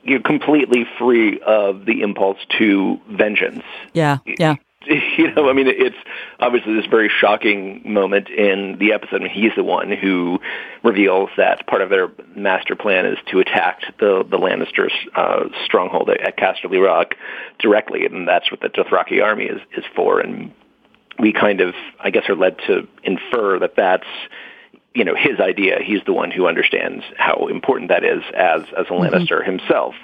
you 0.03 0.17
know, 0.17 0.23
completely 0.23 0.87
free 0.99 1.41
of 1.41 1.85
the 1.85 2.03
impulse 2.03 2.39
to 2.59 3.01
vengeance. 3.11 3.63
Yeah, 3.93 4.19
yeah. 4.39 4.57
you 5.19 5.33
know, 5.33 5.49
I 5.49 5.53
mean, 5.53 5.67
it's 5.69 5.97
obviously 6.41 6.75
this 6.75 6.87
very 6.87 7.09
shocking 7.09 7.83
moment 7.85 8.29
in 8.29 8.79
the 8.79 8.93
episode. 8.93 9.23
Mean, 9.23 9.31
he's 9.31 9.53
the 9.57 9.65
one 9.65 9.91
who 9.91 10.41
reveals 10.83 11.31
that 11.37 11.67
part 11.67 11.83
of 11.83 11.91
their 11.91 12.11
master 12.35 12.75
plan 12.75 13.07
is 13.07 13.19
to 13.31 13.41
attack 13.41 13.81
the 13.99 14.25
the 14.29 14.39
Lannisters' 14.39 14.93
uh, 15.15 15.49
stronghold 15.65 16.11
at, 16.11 16.21
at 16.21 16.37
Casterly 16.37 16.85
Rock 16.85 17.15
directly, 17.59 18.07
and 18.07 18.27
that's 18.27 18.51
what 18.51 18.61
the 18.61 18.69
Dothraki 18.69 19.23
army 19.23 19.45
is 19.45 19.61
is 19.77 19.85
for. 19.95 20.21
And 20.21 20.53
we 21.19 21.33
kind 21.33 21.61
of, 21.61 21.75
I 22.01 22.11
guess, 22.11 22.29
are 22.29 22.37
led 22.37 22.59
to 22.67 22.89
infer 23.05 23.59
that 23.59 23.77
that's 23.77 24.07
you 24.95 25.05
know 25.05 25.15
his 25.15 25.41
idea. 25.41 25.79
He's 25.85 26.03
the 26.05 26.13
one 26.13 26.31
who 26.31 26.47
understands 26.47 27.05
how 27.17 27.49
important 27.49 27.89
that 27.89 28.05
is 28.05 28.23
as 28.35 28.63
as 28.77 28.87
a 28.87 28.93
Lannister 28.93 29.41
mm-hmm. 29.41 29.59
himself. 29.59 29.95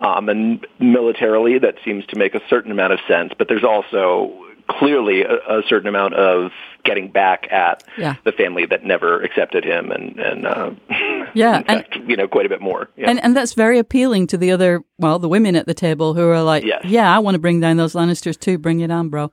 Um, 0.00 0.28
and 0.28 0.66
militarily, 0.78 1.58
that 1.58 1.76
seems 1.84 2.06
to 2.06 2.16
make 2.16 2.34
a 2.34 2.40
certain 2.48 2.72
amount 2.72 2.92
of 2.92 3.00
sense. 3.06 3.32
But 3.36 3.48
there's 3.48 3.64
also 3.64 4.50
clearly 4.68 5.22
a, 5.22 5.34
a 5.34 5.62
certain 5.68 5.88
amount 5.88 6.14
of 6.14 6.52
getting 6.84 7.10
back 7.10 7.50
at 7.50 7.82
yeah. 7.98 8.16
the 8.24 8.32
family 8.32 8.66
that 8.66 8.84
never 8.84 9.22
accepted 9.22 9.64
him, 9.64 9.90
and 9.90 10.18
and 10.18 10.46
uh, 10.46 10.70
yeah, 11.34 11.62
fact, 11.62 11.96
and, 11.96 12.08
you 12.08 12.16
know 12.16 12.28
quite 12.28 12.46
a 12.46 12.48
bit 12.48 12.60
more. 12.60 12.88
Yeah. 12.96 13.10
And 13.10 13.22
and 13.22 13.36
that's 13.36 13.54
very 13.54 13.78
appealing 13.78 14.28
to 14.28 14.36
the 14.36 14.52
other 14.52 14.82
well 14.98 15.18
the 15.18 15.28
women 15.28 15.56
at 15.56 15.66
the 15.66 15.74
table 15.74 16.14
who 16.14 16.26
are 16.28 16.42
like, 16.42 16.64
yes. 16.64 16.84
yeah, 16.84 17.14
I 17.14 17.18
want 17.18 17.34
to 17.34 17.40
bring 17.40 17.60
down 17.60 17.76
those 17.76 17.94
Lannisters 17.94 18.38
too. 18.38 18.58
Bring 18.58 18.80
it 18.80 18.90
on, 18.90 19.08
bro. 19.08 19.32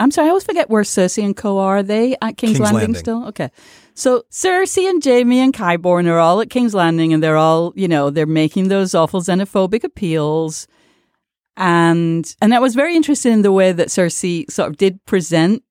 I'm 0.00 0.10
sorry, 0.10 0.26
I 0.26 0.30
always 0.30 0.44
forget 0.44 0.70
where 0.70 0.82
Cersei 0.82 1.24
and 1.24 1.36
Co 1.36 1.58
are. 1.58 1.78
are 1.78 1.82
they 1.82 2.16
at 2.22 2.36
King's, 2.36 2.52
King's 2.52 2.60
Landing, 2.60 2.80
Landing, 2.80 2.94
still? 2.94 3.26
Okay. 3.28 3.50
So 3.94 4.24
Cersei 4.30 4.88
and 4.88 5.04
Jaime 5.04 5.40
and 5.40 5.52
Qyburn 5.52 6.06
are 6.06 6.18
all 6.18 6.40
at 6.40 6.50
King's 6.50 6.74
Landing 6.74 7.12
and 7.12 7.22
they're 7.22 7.36
all, 7.36 7.72
you 7.76 7.86
know, 7.86 8.10
they're 8.10 8.26
making 8.26 8.68
those 8.68 8.94
awful 8.94 9.20
xenophobic 9.20 9.84
appeals. 9.84 10.66
And 11.56 12.34
and 12.40 12.54
I 12.54 12.58
was 12.60 12.74
very 12.74 12.96
interested 12.96 13.32
in 13.32 13.42
the 13.42 13.52
way 13.52 13.72
that 13.72 13.88
Cersei 13.88 14.50
sort 14.50 14.70
of 14.70 14.78
did 14.78 15.04
present 15.04 15.62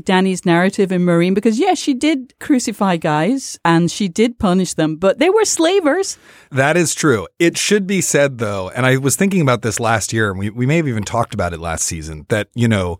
Dany's 0.00 0.46
narrative 0.46 0.90
in 0.90 1.02
Meereen 1.02 1.34
because 1.34 1.58
yes, 1.58 1.78
she 1.78 1.94
did 1.94 2.34
crucify 2.40 2.96
guys 2.96 3.58
and 3.64 3.90
she 3.90 4.08
did 4.08 4.38
punish 4.38 4.74
them, 4.74 4.96
but 4.96 5.18
they 5.18 5.30
were 5.30 5.44
slavers. 5.44 6.18
That 6.50 6.76
is 6.76 6.94
true. 6.94 7.28
It 7.38 7.58
should 7.58 7.86
be 7.86 8.00
said 8.00 8.38
though, 8.38 8.70
and 8.70 8.86
I 8.86 8.96
was 8.96 9.16
thinking 9.16 9.42
about 9.42 9.62
this 9.62 9.78
last 9.78 10.12
year, 10.12 10.30
and 10.30 10.38
we, 10.38 10.50
we 10.50 10.66
may 10.66 10.78
have 10.78 10.88
even 10.88 11.04
talked 11.04 11.34
about 11.34 11.52
it 11.52 11.60
last 11.60 11.84
season, 11.84 12.26
that, 12.30 12.48
you 12.54 12.68
know, 12.68 12.98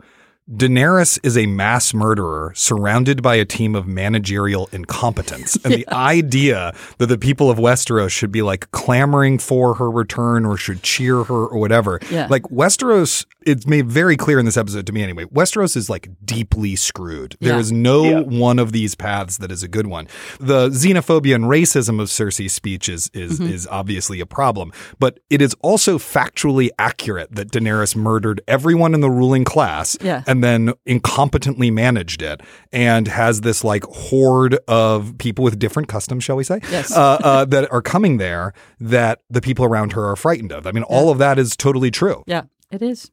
Daenerys 0.51 1.21
is 1.23 1.37
a 1.37 1.47
mass 1.47 1.95
murderer 1.95 2.53
surrounded 2.57 3.23
by 3.23 3.37
a 3.37 3.45
team 3.45 3.77
of 3.77 3.87
managerial 3.87 4.69
incompetence. 4.73 5.57
And 5.65 5.67
yeah. 5.73 5.77
the 5.77 5.89
idea 5.95 6.75
that 6.99 7.07
the 7.07 7.17
people 7.17 7.49
of 7.49 7.59
Westeros 7.59 8.11
should 8.11 8.33
be 8.33 8.43
like 8.43 8.69
clamoring 8.73 9.39
for 9.39 9.75
her 9.75 9.89
return 9.89 10.45
or 10.45 10.57
should 10.57 10.83
cheer 10.83 11.23
her 11.23 11.47
or 11.47 11.59
whatever. 11.59 12.01
Yeah. 12.11 12.27
Like 12.29 12.43
Westeros, 12.45 13.25
it's 13.47 13.67
made 13.67 13.87
very 13.87 14.17
clear 14.17 14.39
in 14.39 14.45
this 14.45 14.57
episode 14.57 14.87
to 14.87 14.93
me 14.93 15.03
anyway. 15.03 15.25
Westeros 15.27 15.77
is 15.77 15.89
like 15.89 16.09
deeply 16.25 16.77
screwed. 16.77 17.37
There 17.41 17.55
yeah. 17.55 17.61
is 17.61 17.71
no 17.71 18.05
yeah. 18.05 18.21
one 18.21 18.59
of 18.59 18.73
these 18.73 18.95
paths 18.95 19.39
that 19.39 19.53
is 19.53 19.63
a 19.63 19.69
good 19.69 19.87
one. 19.87 20.09
The 20.41 20.71
xenophobia 20.71 21.35
and 21.35 21.45
racism 21.45 22.01
of 22.01 22.09
Cersei's 22.09 22.53
speech 22.53 22.89
is 22.89 23.11
is, 23.15 23.39
mm-hmm. 23.39 23.53
is 23.53 23.67
obviously 23.69 24.21
a 24.21 24.27
problem, 24.27 24.73
but 24.99 25.21
it 25.31 25.41
is 25.41 25.55
also 25.61 25.99
factually 25.99 26.71
accurate 26.79 27.35
that 27.35 27.51
Daenerys 27.53 27.95
murdered 27.95 28.41
everyone 28.49 28.95
in 28.95 29.01
the 29.01 29.11
ruling 29.11 29.45
class. 29.45 29.97
Yeah 30.01 30.23
and 30.27 30.43
then 30.43 30.73
incompetently 30.89 31.73
managed 31.73 32.23
it 32.23 32.41
and 32.73 33.09
has 33.09 33.43
this 33.43 33.63
like 33.63 33.85
horde 33.85 34.59
of 34.67 35.17
people 35.19 35.45
with 35.45 35.59
different 35.59 35.89
customs, 35.89 36.25
shall 36.25 36.37
we 36.37 36.45
say, 36.45 36.59
yes. 36.71 36.91
uh, 36.97 37.19
uh, 37.23 37.45
that 37.45 37.71
are 37.71 37.83
coming 37.83 38.17
there 38.17 38.53
that 38.81 39.21
the 39.29 39.41
people 39.41 39.65
around 39.65 39.93
her 39.93 40.07
are 40.07 40.17
frightened 40.17 40.53
of. 40.53 40.67
I 40.67 40.73
mean, 40.73 40.85
all 40.85 41.11
of 41.11 41.19
that 41.19 41.39
is 41.39 41.57
totally 41.57 41.91
true. 41.91 42.25
Yeah, 42.27 42.43
it 42.73 42.83
is. 42.83 43.11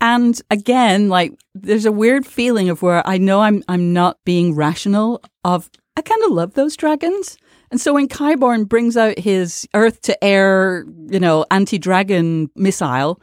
And 0.00 0.40
again, 0.50 1.08
like 1.08 1.32
there's 1.54 1.86
a 1.86 1.92
weird 1.92 2.26
feeling 2.26 2.68
of 2.68 2.82
where 2.82 3.06
I 3.06 3.18
know 3.18 3.40
I'm 3.40 3.62
I'm 3.68 3.92
not 3.92 4.18
being 4.24 4.54
rational 4.54 5.22
of 5.44 5.70
I 5.96 6.02
kind 6.02 6.22
of 6.24 6.30
love 6.30 6.54
those 6.54 6.76
dragons. 6.76 7.36
And 7.70 7.80
so 7.80 7.94
when 7.94 8.08
Qyburn 8.08 8.68
brings 8.68 8.96
out 8.96 9.18
his 9.18 9.68
earth 9.74 10.00
to 10.02 10.24
air, 10.24 10.86
you 11.10 11.20
know, 11.20 11.44
anti 11.50 11.78
dragon 11.78 12.50
missile, 12.54 13.20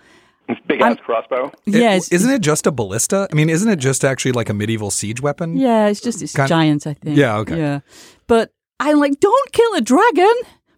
Big 0.68 0.82
ass 0.82 0.98
crossbow. 1.04 1.52
Yes. 1.66 2.08
It, 2.08 2.16
isn't 2.16 2.32
it 2.32 2.42
just 2.42 2.68
a 2.68 2.72
ballista? 2.72 3.28
I 3.32 3.36
mean, 3.36 3.50
isn't 3.50 3.70
it 3.70 3.78
just 3.78 4.06
actually 4.06 4.34
like 4.34 4.50
a 4.50 4.54
medieval 4.54 4.92
siege 4.92 5.22
weapon? 5.22 5.58
Yeah, 5.58 5.88
it's 5.88 6.02
just 6.02 6.22
it's 6.22 6.34
kind 6.34 6.48
giants, 6.48 6.86
I 6.86 6.94
think. 6.94 7.18
Yeah, 7.18 7.38
okay. 7.38 7.58
Yeah. 7.58 7.80
But 8.28 8.52
I'm 8.80 9.00
like, 9.00 9.20
don't 9.20 9.52
kill 9.52 9.74
a 9.76 9.82
dragon. 9.82 10.34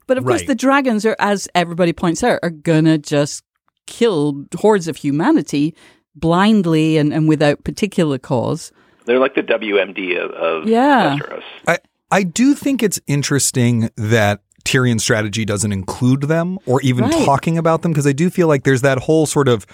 But 0.06 0.18
of 0.18 0.24
right. 0.24 0.34
course, 0.34 0.48
the 0.48 0.56
dragons 0.56 1.06
are, 1.06 1.18
as 1.20 1.50
everybody 1.54 1.92
points 1.92 2.24
out, 2.24 2.40
are 2.42 2.50
gonna 2.50 2.98
just 2.98 3.44
kill 3.88 4.46
hordes 4.56 4.88
of 4.88 4.98
humanity 4.98 5.75
blindly 6.15 6.98
and, 6.98 7.13
and 7.13 7.27
without 7.27 7.63
particular 7.63 8.17
cause. 8.17 8.72
They're 9.06 9.20
like 9.20 9.36
the 9.36 9.44
WMD 9.44 10.17
of, 10.17 10.32
of 10.32 10.67
yeah. 10.67 11.17
Westeros. 11.17 11.44
I, 11.67 11.79
I 12.12 12.24
do 12.24 12.53
think 12.53 12.84
it's 12.84 13.00
interesting 13.08 13.89
that 13.96 14.41
Tyrion's 14.65 15.03
strategy 15.03 15.46
doesn't 15.46 15.72
include 15.72 16.24
them 16.24 16.60
or 16.65 16.82
even 16.82 17.06
right. 17.06 17.25
talking 17.25 17.58
about 17.58 17.84
them 17.84 17.91
because 17.94 18.06
I 18.06 18.12
do 18.12 18.29
feel 18.29 18.48
like 18.48 18.63
there's 18.63 18.82
that 18.82 19.00
whole 19.00 19.25
sort 19.25 19.48
of 19.48 19.65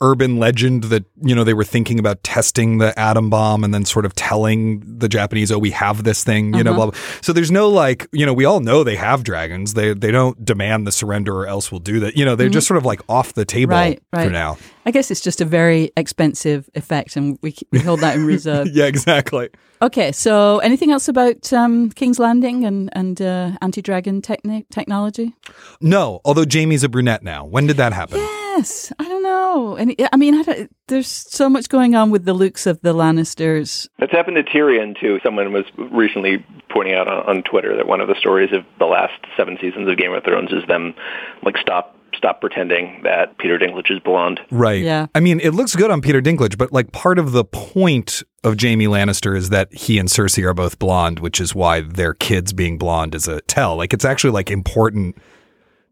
urban 0.00 0.38
legend 0.38 0.84
that 0.84 1.04
you 1.22 1.34
know 1.34 1.44
they 1.44 1.54
were 1.54 1.64
thinking 1.64 1.98
about 1.98 2.22
testing 2.22 2.78
the 2.78 2.98
atom 2.98 3.30
bomb 3.30 3.64
and 3.64 3.72
then 3.72 3.84
sort 3.84 4.04
of 4.04 4.14
telling 4.14 4.82
the 4.84 5.08
Japanese, 5.08 5.50
"Oh, 5.52 5.58
we 5.58 5.70
have 5.70 6.04
this 6.04 6.24
thing," 6.24 6.54
you 6.54 6.60
uh-huh. 6.60 6.62
know. 6.62 6.74
Blah, 6.74 6.86
blah. 6.86 7.00
So 7.20 7.32
there's 7.32 7.50
no 7.50 7.68
like, 7.68 8.06
you 8.12 8.26
know, 8.26 8.32
we 8.32 8.44
all 8.44 8.60
know 8.60 8.84
they 8.84 8.96
have 8.96 9.24
dragons. 9.24 9.74
They 9.74 9.94
they 9.94 10.10
don't 10.10 10.44
demand 10.44 10.86
the 10.86 10.92
surrender 10.92 11.34
or 11.34 11.46
else 11.46 11.70
we'll 11.70 11.80
do 11.80 12.00
that. 12.00 12.16
You 12.16 12.24
know, 12.24 12.36
they're 12.36 12.48
mm-hmm. 12.48 12.54
just 12.54 12.66
sort 12.66 12.78
of 12.78 12.84
like 12.84 13.00
off 13.08 13.34
the 13.34 13.44
table 13.44 13.72
right, 13.72 14.02
right. 14.12 14.24
for 14.24 14.30
now. 14.30 14.58
I 14.86 14.90
guess 14.90 15.10
it's 15.10 15.20
just 15.20 15.40
a 15.40 15.44
very 15.44 15.90
expensive 15.96 16.68
effect, 16.74 17.16
and 17.16 17.38
we 17.42 17.54
we 17.70 17.78
hold 17.78 18.00
that 18.00 18.16
in 18.16 18.26
reserve. 18.26 18.68
yeah, 18.68 18.86
exactly. 18.86 19.48
Okay, 19.82 20.12
so 20.12 20.60
anything 20.60 20.92
else 20.92 21.08
about 21.08 21.52
um, 21.52 21.90
King's 21.90 22.18
Landing 22.18 22.64
and 22.64 22.90
and 22.92 23.20
uh, 23.20 23.52
anti 23.60 23.82
dragon 23.82 24.22
techni- 24.22 24.68
technology? 24.70 25.34
No, 25.80 26.20
although 26.24 26.46
Jaime's 26.50 26.84
a 26.84 26.88
brunette 26.88 27.22
now. 27.22 27.44
When 27.44 27.66
did 27.66 27.76
that 27.76 27.92
happen? 27.92 28.18
Yes, 28.18 28.92
I 29.00 29.08
don't 29.08 29.23
know. 29.54 29.76
And 29.76 29.94
I 30.12 30.16
mean, 30.16 30.34
I 30.34 30.68
there's 30.88 31.06
so 31.06 31.48
much 31.48 31.68
going 31.68 31.94
on 31.94 32.10
with 32.10 32.24
the 32.24 32.34
looks 32.34 32.66
of 32.66 32.80
the 32.82 32.94
Lannisters. 32.94 33.88
That's 33.98 34.12
happened 34.12 34.36
to 34.36 34.42
Tyrion 34.42 34.98
too. 34.98 35.20
Someone 35.22 35.52
was 35.52 35.64
recently 35.76 36.44
pointing 36.70 36.94
out 36.94 37.08
on, 37.08 37.24
on 37.26 37.42
Twitter 37.42 37.76
that 37.76 37.86
one 37.86 38.00
of 38.00 38.08
the 38.08 38.16
stories 38.16 38.52
of 38.52 38.64
the 38.78 38.86
last 38.86 39.14
seven 39.36 39.58
seasons 39.60 39.88
of 39.88 39.96
Game 39.96 40.12
of 40.12 40.24
Thrones 40.24 40.52
is 40.52 40.64
them 40.66 40.94
like 41.42 41.56
stop 41.58 41.96
stop 42.16 42.40
pretending 42.40 43.02
that 43.02 43.36
Peter 43.38 43.58
Dinklage 43.58 43.90
is 43.90 43.98
blonde. 44.00 44.40
Right. 44.50 44.82
Yeah. 44.82 45.08
I 45.14 45.20
mean, 45.20 45.40
it 45.40 45.50
looks 45.50 45.74
good 45.74 45.90
on 45.90 46.00
Peter 46.00 46.22
Dinklage, 46.22 46.56
but 46.56 46.72
like 46.72 46.92
part 46.92 47.18
of 47.18 47.32
the 47.32 47.44
point 47.44 48.22
of 48.44 48.60
Jaime 48.60 48.86
Lannister 48.86 49.36
is 49.36 49.50
that 49.50 49.72
he 49.74 49.98
and 49.98 50.08
Cersei 50.08 50.44
are 50.44 50.54
both 50.54 50.78
blonde, 50.78 51.18
which 51.18 51.40
is 51.40 51.54
why 51.54 51.80
their 51.80 52.14
kids 52.14 52.52
being 52.52 52.78
blonde 52.78 53.14
is 53.14 53.26
a 53.26 53.40
tell. 53.42 53.76
Like 53.76 53.92
it's 53.92 54.04
actually 54.04 54.30
like 54.30 54.50
important. 54.50 55.16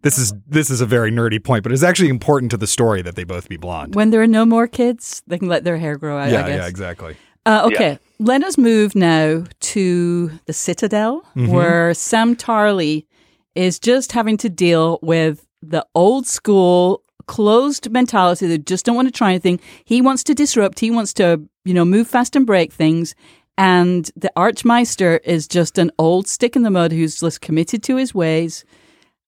This 0.03 0.19
is 0.19 0.33
this 0.49 0.69
is 0.71 0.81
a 0.81 0.87
very 0.87 1.11
nerdy 1.11 1.43
point, 1.43 1.63
but 1.63 1.73
it's 1.73 1.83
actually 1.83 2.09
important 2.09 2.51
to 2.51 2.57
the 2.57 2.67
story 2.67 3.03
that 3.03 3.15
they 3.15 3.25
both 3.25 3.49
be 3.49 3.57
blonde. 3.57 3.95
When 3.95 4.11
there 4.11 4.21
are 4.21 4.27
no 4.27 4.45
more 4.45 4.67
kids, 4.67 5.23
they 5.27 5.39
can 5.39 5.49
let 5.49 5.65
their 5.65 5.79
hair 5.79 5.97
grow 5.97 6.19
out. 6.19 6.31
Yeah, 6.31 6.47
yeah, 6.49 6.67
exactly. 6.67 7.17
Uh, 7.47 7.69
okay, 7.73 7.93
yeah. 7.93 7.99
let 8.19 8.43
us 8.45 8.59
move 8.59 8.95
now 8.95 9.45
to 9.61 10.31
the 10.47 10.53
Citadel, 10.53 11.23
mm-hmm. 11.37 11.47
where 11.47 11.95
Sam 11.95 12.37
Tarly 12.37 13.07
is 13.55 13.79
just 13.79 14.13
having 14.13 14.37
to 14.39 14.49
deal 14.49 14.99
with 15.03 15.47
the 15.63 15.87
old 15.95 16.27
school 16.27 17.03
closed 17.27 17.91
mentality 17.91 18.47
that 18.49 18.67
just 18.67 18.85
don't 18.85 18.97
want 18.97 19.09
to 19.09 19.13
try 19.13 19.31
anything. 19.31 19.61
He 19.85 20.03
wants 20.03 20.25
to 20.25 20.35
disrupt. 20.35 20.81
He 20.81 20.91
wants 20.91 21.13
to, 21.15 21.41
you 21.65 21.75
know, 21.75 21.85
move 21.85 22.09
fast 22.09 22.35
and 22.37 22.47
break 22.47 22.73
things. 22.73 23.15
And 23.57 24.11
the 24.17 24.33
Archmaester 24.35 25.19
is 25.19 25.47
just 25.47 25.79
an 25.79 25.91
old 25.99 26.27
stick 26.27 26.57
in 26.57 26.63
the 26.63 26.71
mud 26.71 26.91
who's 26.91 27.21
just 27.21 27.41
committed 27.41 27.83
to 27.85 27.97
his 27.97 28.15
ways. 28.15 28.65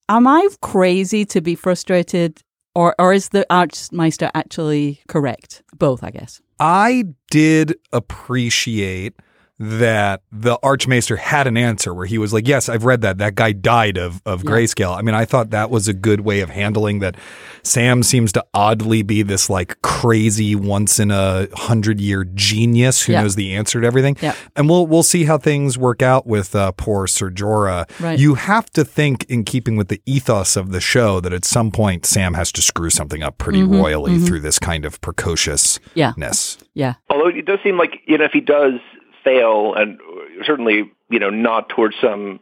Am 0.09 0.27
I 0.27 0.47
crazy 0.61 1.25
to 1.27 1.41
be 1.41 1.55
frustrated, 1.55 2.41
or 2.75 2.95
or 2.99 3.15
is 3.15 3.31
the 3.31 3.47
Archmaester 3.49 4.31
actually 4.35 5.01
correct? 5.09 5.63
Both, 5.79 6.05
I 6.05 6.11
guess. 6.11 6.43
I 6.61 7.05
did 7.31 7.77
appreciate 7.91 9.15
that 9.59 10.23
the 10.33 10.59
Archmaester 10.63 11.17
had 11.17 11.47
an 11.47 11.57
answer 11.57 11.95
where 11.95 12.07
he 12.07 12.19
was 12.19 12.33
like, 12.33 12.49
Yes, 12.49 12.69
I've 12.69 12.85
read 12.85 13.03
that. 13.03 13.19
That 13.19 13.37
guy 13.37 13.53
died 13.53 13.97
of, 13.97 14.21
of 14.27 14.43
yeah. 14.43 14.51
grayscale. 14.51 14.97
I 14.97 15.03
mean, 15.03 15.15
I 15.15 15.25
thought 15.25 15.51
that 15.51 15.71
was 15.71 15.87
a 15.87 15.95
good 15.95 16.21
way 16.21 16.41
of 16.41 16.51
handling 16.51 16.99
that. 17.01 17.17
Sam 17.63 18.03
seems 18.03 18.33
to 18.33 18.45
oddly 18.53 19.03
be 19.03 19.23
this 19.23 19.49
like 19.49 19.81
crazy 19.81 20.55
once 20.55 20.99
in 20.99 21.11
a 21.11 21.49
hundred 21.55 22.01
year 22.01 22.25
genius 22.25 23.03
who 23.03 23.13
yeah. 23.13 23.23
knows 23.23 23.37
the 23.37 23.55
answer 23.55 23.81
to 23.81 23.87
everything. 23.87 24.17
Yeah. 24.21 24.35
And 24.57 24.69
we'll 24.69 24.87
we'll 24.87 25.03
see 25.03 25.25
how 25.25 25.39
things 25.39 25.79
work 25.79 26.03
out 26.03 26.27
with 26.27 26.55
uh, 26.55 26.73
poor 26.73 27.07
Ser 27.07 27.31
Jorah. 27.31 27.89
Right. 28.01 28.19
You 28.19 28.35
have 28.35 28.71
to 28.71 28.85
think 28.85 29.25
in 29.31 29.45
keeping 29.45 29.77
with 29.77 29.89
the 29.89 30.03
ethos 30.05 30.57
of 30.57 30.73
the 30.73 30.81
show 30.81 31.21
that 31.21 31.33
at 31.33 31.45
some 31.45 31.71
point 31.71 32.07
Sam 32.07 32.35
has 32.35 32.51
to 32.53 32.63
screw 32.63 32.91
something 32.91 33.23
up 33.23 33.39
pretty 33.39 33.63
mm-hmm, 33.63 33.81
royally 33.81 34.13
mm-hmm. 34.13 34.27
through 34.27 34.41
this 34.41 34.59
kind 34.59 34.85
of 34.85 35.01
precociousness. 35.01 35.81
Yeah. 35.95 36.13
Yeah. 36.75 36.95
Although 37.09 37.29
it 37.29 37.47
does 37.47 37.61
seem 37.63 37.79
like, 37.79 38.01
you 38.07 38.19
know, 38.19 38.25
if 38.25 38.33
he 38.33 38.41
does 38.41 38.75
fail, 39.25 39.75
and 39.75 39.99
certainly 40.47 40.93
you 41.09 41.19
know 41.19 41.31
not 41.31 41.69
towards 41.71 41.97
some 42.01 42.41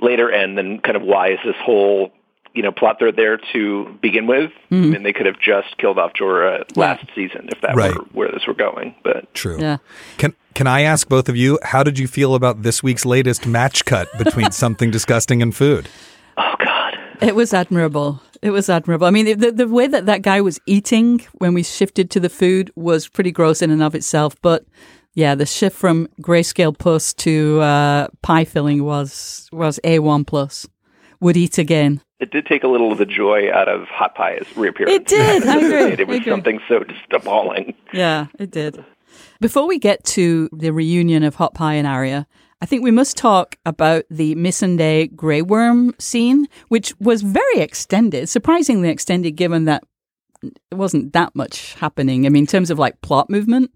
later 0.00 0.30
end, 0.30 0.58
then 0.58 0.80
kind 0.80 0.96
of 0.96 1.02
why 1.02 1.28
is 1.32 1.38
this 1.44 1.56
whole 1.62 2.10
you 2.54 2.62
know, 2.62 2.70
plot 2.70 2.98
thread 2.98 3.16
there 3.16 3.40
to 3.54 3.96
begin 4.02 4.26
with. 4.26 4.50
Mm-hmm. 4.70 4.74
I 4.74 4.86
mean, 4.88 5.02
they 5.04 5.14
could 5.14 5.24
have 5.24 5.40
just 5.40 5.74
killed 5.78 5.98
off 5.98 6.12
Jorah 6.12 6.76
last 6.76 7.02
season 7.14 7.48
if 7.50 7.62
that 7.62 7.74
Right. 7.74 7.94
were 7.94 8.04
where 8.12 8.30
this 8.30 8.46
were 8.46 8.52
going. 8.52 8.94
But 9.02 9.32
True. 9.32 9.58
Yeah. 9.58 9.78
Can 10.18 10.34
can 10.54 10.66
I 10.66 10.82
ask 10.82 11.08
both 11.08 11.30
of 11.30 11.36
you 11.36 11.58
how 11.62 11.82
did 11.82 11.98
you 11.98 12.06
feel 12.06 12.34
about 12.34 12.62
this 12.62 12.82
week's 12.82 13.06
latest 13.06 13.46
match 13.46 13.86
cut 13.86 14.06
between 14.18 14.50
something 14.62 14.90
disgusting 14.90 15.40
and 15.40 15.56
food? 15.56 15.88
oh 16.36 16.54
god, 16.62 16.98
It 17.22 17.34
was 17.34 17.54
admirable. 17.54 18.20
It 18.42 18.50
was 18.50 18.68
admirable. 18.68 19.06
I 19.06 19.10
mean, 19.10 19.38
the, 19.38 19.50
the 19.50 19.68
way 19.68 19.86
that 19.86 20.04
that 20.04 20.20
guy 20.20 20.42
was 20.42 20.60
eating 20.66 21.20
when 21.38 21.54
we 21.54 21.62
shifted 21.62 22.10
to 22.10 22.20
the 22.20 22.28
food 22.28 22.70
was 22.76 23.08
pretty 23.08 23.30
gross 23.32 23.62
in 23.62 23.70
and 23.70 23.82
of 23.82 23.94
itself. 23.94 24.34
But 24.42 24.66
yeah, 25.14 25.34
the 25.34 25.46
shift 25.46 25.76
from 25.76 26.08
grayscale 26.20 26.76
puss 26.76 27.12
to 27.14 27.60
uh, 27.60 28.08
pie 28.22 28.44
filling 28.44 28.84
was 28.84 29.48
was 29.52 29.78
a 29.84 29.98
one 29.98 30.24
plus. 30.24 30.66
Would 31.20 31.36
eat 31.36 31.56
again. 31.58 32.00
it 32.18 32.32
did 32.32 32.46
take 32.46 32.64
a 32.64 32.68
little 32.68 32.90
of 32.90 32.98
the 32.98 33.06
joy 33.06 33.48
out 33.52 33.68
of 33.68 33.86
Hot 33.88 34.16
Pie's 34.16 34.56
reappearance. 34.56 34.96
It 34.96 35.06
did. 35.06 35.46
I 35.46 35.56
agree. 35.58 35.92
It 36.02 36.08
was 36.08 36.16
agree. 36.18 36.32
something 36.32 36.60
so 36.68 36.82
just 36.82 37.12
appalling. 37.12 37.74
Yeah, 37.92 38.26
it 38.40 38.50
did. 38.50 38.84
Before 39.40 39.68
we 39.68 39.78
get 39.78 40.02
to 40.04 40.48
the 40.52 40.72
reunion 40.72 41.22
of 41.22 41.36
Hot 41.36 41.54
Pie 41.54 41.74
and 41.74 41.86
Arya, 41.86 42.26
I 42.60 42.66
think 42.66 42.82
we 42.82 42.90
must 42.90 43.16
talk 43.16 43.56
about 43.64 44.04
the 44.10 44.34
Missandei 44.34 45.14
Grey 45.14 45.42
Worm 45.42 45.94
scene, 46.00 46.48
which 46.68 46.92
was 46.98 47.22
very 47.22 47.58
extended, 47.58 48.28
surprisingly 48.28 48.88
extended, 48.88 49.32
given 49.32 49.64
that 49.66 49.84
it 50.42 50.74
wasn't 50.74 51.12
that 51.12 51.36
much 51.36 51.74
happening. 51.74 52.26
I 52.26 52.30
mean, 52.30 52.42
in 52.44 52.46
terms 52.48 52.70
of 52.70 52.78
like 52.80 53.00
plot 53.00 53.30
movement. 53.30 53.70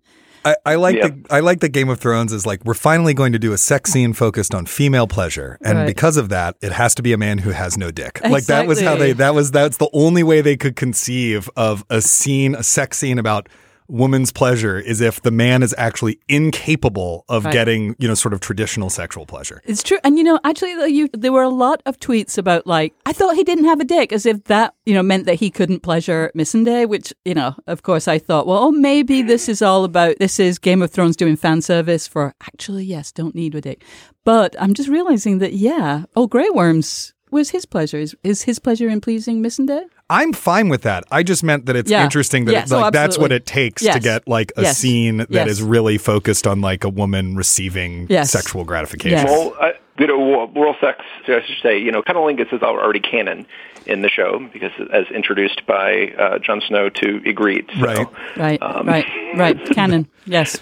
I, 0.46 0.54
I 0.64 0.74
like 0.76 0.96
Yeah. 0.96 1.08
the 1.08 1.26
I 1.28 1.40
like 1.40 1.60
that 1.60 1.70
Game 1.70 1.88
of 1.88 1.98
Thrones 1.98 2.32
is 2.32 2.46
like 2.46 2.64
we're 2.64 2.74
finally 2.74 3.14
going 3.14 3.32
to 3.32 3.38
do 3.38 3.52
a 3.52 3.58
sex 3.58 3.90
scene 3.92 4.12
focused 4.12 4.54
on 4.54 4.64
female 4.66 5.06
pleasure, 5.06 5.58
and 5.62 5.78
Right. 5.78 5.86
because 5.86 6.16
of 6.16 6.28
that, 6.28 6.56
it 6.62 6.72
has 6.72 6.94
to 6.94 7.02
be 7.02 7.12
a 7.12 7.18
man 7.18 7.38
who 7.38 7.50
has 7.50 7.76
no 7.76 7.90
dick. 7.90 8.20
Like 8.22 8.44
that 8.46 8.66
was 8.66 8.80
how 8.80 8.96
they 8.96 9.12
that 9.12 9.34
was 9.34 9.50
that's 9.50 9.76
the 9.78 9.90
only 9.92 10.22
way 10.22 10.40
they 10.42 10.56
could 10.56 10.76
conceive 10.76 11.50
of 11.56 11.84
a 11.90 12.00
scene, 12.00 12.54
a 12.54 12.62
sex 12.62 12.96
scene 12.98 13.18
about 13.18 13.48
woman's 13.88 14.32
pleasure 14.32 14.78
is 14.78 15.00
if 15.00 15.22
the 15.22 15.30
man 15.30 15.62
is 15.62 15.74
actually 15.78 16.18
incapable 16.28 17.24
of 17.28 17.44
Right. 17.44 17.52
getting 17.52 17.96
you 17.98 18.08
know 18.08 18.14
sort 18.14 18.32
of 18.34 18.40
traditional 18.40 18.90
sexual 18.90 19.26
pleasure. 19.26 19.60
It's 19.64 19.82
true. 19.82 19.98
And, 20.02 20.18
you 20.18 20.24
know, 20.24 20.38
actually, 20.44 20.92
you, 20.92 21.08
there 21.12 21.32
were 21.32 21.42
a 21.42 21.48
lot 21.48 21.82
of 21.86 21.98
tweets 21.98 22.38
about, 22.38 22.66
like, 22.66 22.94
I 23.04 23.12
thought 23.12 23.34
he 23.36 23.44
didn't 23.44 23.64
have 23.64 23.80
a 23.80 23.84
dick, 23.84 24.12
as 24.12 24.26
if 24.26 24.44
that, 24.44 24.74
you 24.84 24.94
know, 24.94 25.02
meant 25.02 25.26
that 25.26 25.34
he 25.34 25.50
couldn't 25.50 25.80
pleasure 25.80 26.30
Missandei, 26.36 26.88
which, 26.88 27.12
you 27.24 27.34
know, 27.34 27.54
of 27.66 27.82
course, 27.82 28.08
I 28.08 28.18
thought, 28.18 28.46
well, 28.46 28.58
oh, 28.58 28.70
maybe 28.70 29.22
this 29.22 29.48
is 29.48 29.62
all 29.62 29.84
about, 29.84 30.18
this 30.18 30.38
is 30.40 30.58
Game 30.58 30.82
of 30.82 30.90
Thrones 30.90 31.16
doing 31.16 31.36
fan 31.36 31.60
service 31.62 32.06
for, 32.08 32.34
actually, 32.42 32.84
yes, 32.84 33.12
don't 33.12 33.34
need 33.34 33.54
a 33.54 33.60
dick. 33.60 33.84
But 34.24 34.54
I'm 34.58 34.74
just 34.74 34.88
realizing 34.88 35.38
that, 35.38 35.52
yeah, 35.52 36.04
oh, 36.14 36.26
Grey 36.26 36.50
Worms 36.50 37.14
was 37.30 37.50
his 37.50 37.66
pleasure. 37.66 37.98
Is, 37.98 38.16
is 38.22 38.42
his 38.42 38.58
pleasure 38.58 38.88
in 38.88 39.00
pleasing 39.00 39.42
Missandei? 39.42 39.84
I'm 40.08 40.32
fine 40.32 40.68
with 40.68 40.82
that. 40.82 41.04
I 41.10 41.22
just 41.22 41.42
meant 41.42 41.66
that 41.66 41.74
it's 41.74 41.90
Yeah. 41.90 42.04
interesting 42.04 42.44
that 42.44 42.52
Yes, 42.52 42.62
it's 42.64 42.72
oh, 42.72 42.80
like 42.80 42.92
that's 42.92 43.18
what 43.18 43.32
it 43.32 43.44
takes 43.44 43.82
to 43.82 43.98
get 43.98 44.26
like 44.28 44.52
a 44.56 44.62
Yes. 44.62 44.78
scene 44.78 45.16
that 45.18 45.30
Yes. 45.30 45.48
is 45.48 45.62
really 45.62 45.98
focused 45.98 46.46
on 46.46 46.60
like 46.60 46.84
a 46.84 46.88
woman 46.88 47.34
receiving 47.36 48.06
Yes. 48.08 48.30
sexual 48.30 48.64
gratification. 48.64 49.18
Yes. 49.18 49.28
Well, 49.28 49.54
I, 49.60 49.72
you 49.98 50.06
know, 50.06 50.50
World 50.54 50.76
Sex, 50.80 51.00
I 51.26 51.40
should 51.44 51.56
say, 51.62 51.78
you 51.78 51.90
know, 51.90 52.02
Cunnilingus 52.02 52.52
is 52.52 52.62
already 52.62 53.00
canon 53.00 53.46
in 53.86 54.02
the 54.02 54.08
show 54.08 54.48
because 54.52 54.70
as 54.92 55.06
introduced 55.12 55.66
by 55.66 56.12
uh, 56.18 56.38
Jon 56.38 56.60
Snow 56.68 56.88
to 56.88 57.20
Ygritte. 57.20 57.72
So, 57.74 57.80
Right. 57.84 58.06
Right, 58.36 58.62
Um, 58.62 58.86
right, 58.86 59.06
right. 59.34 59.70
Canon, 59.74 60.06
yes. 60.26 60.60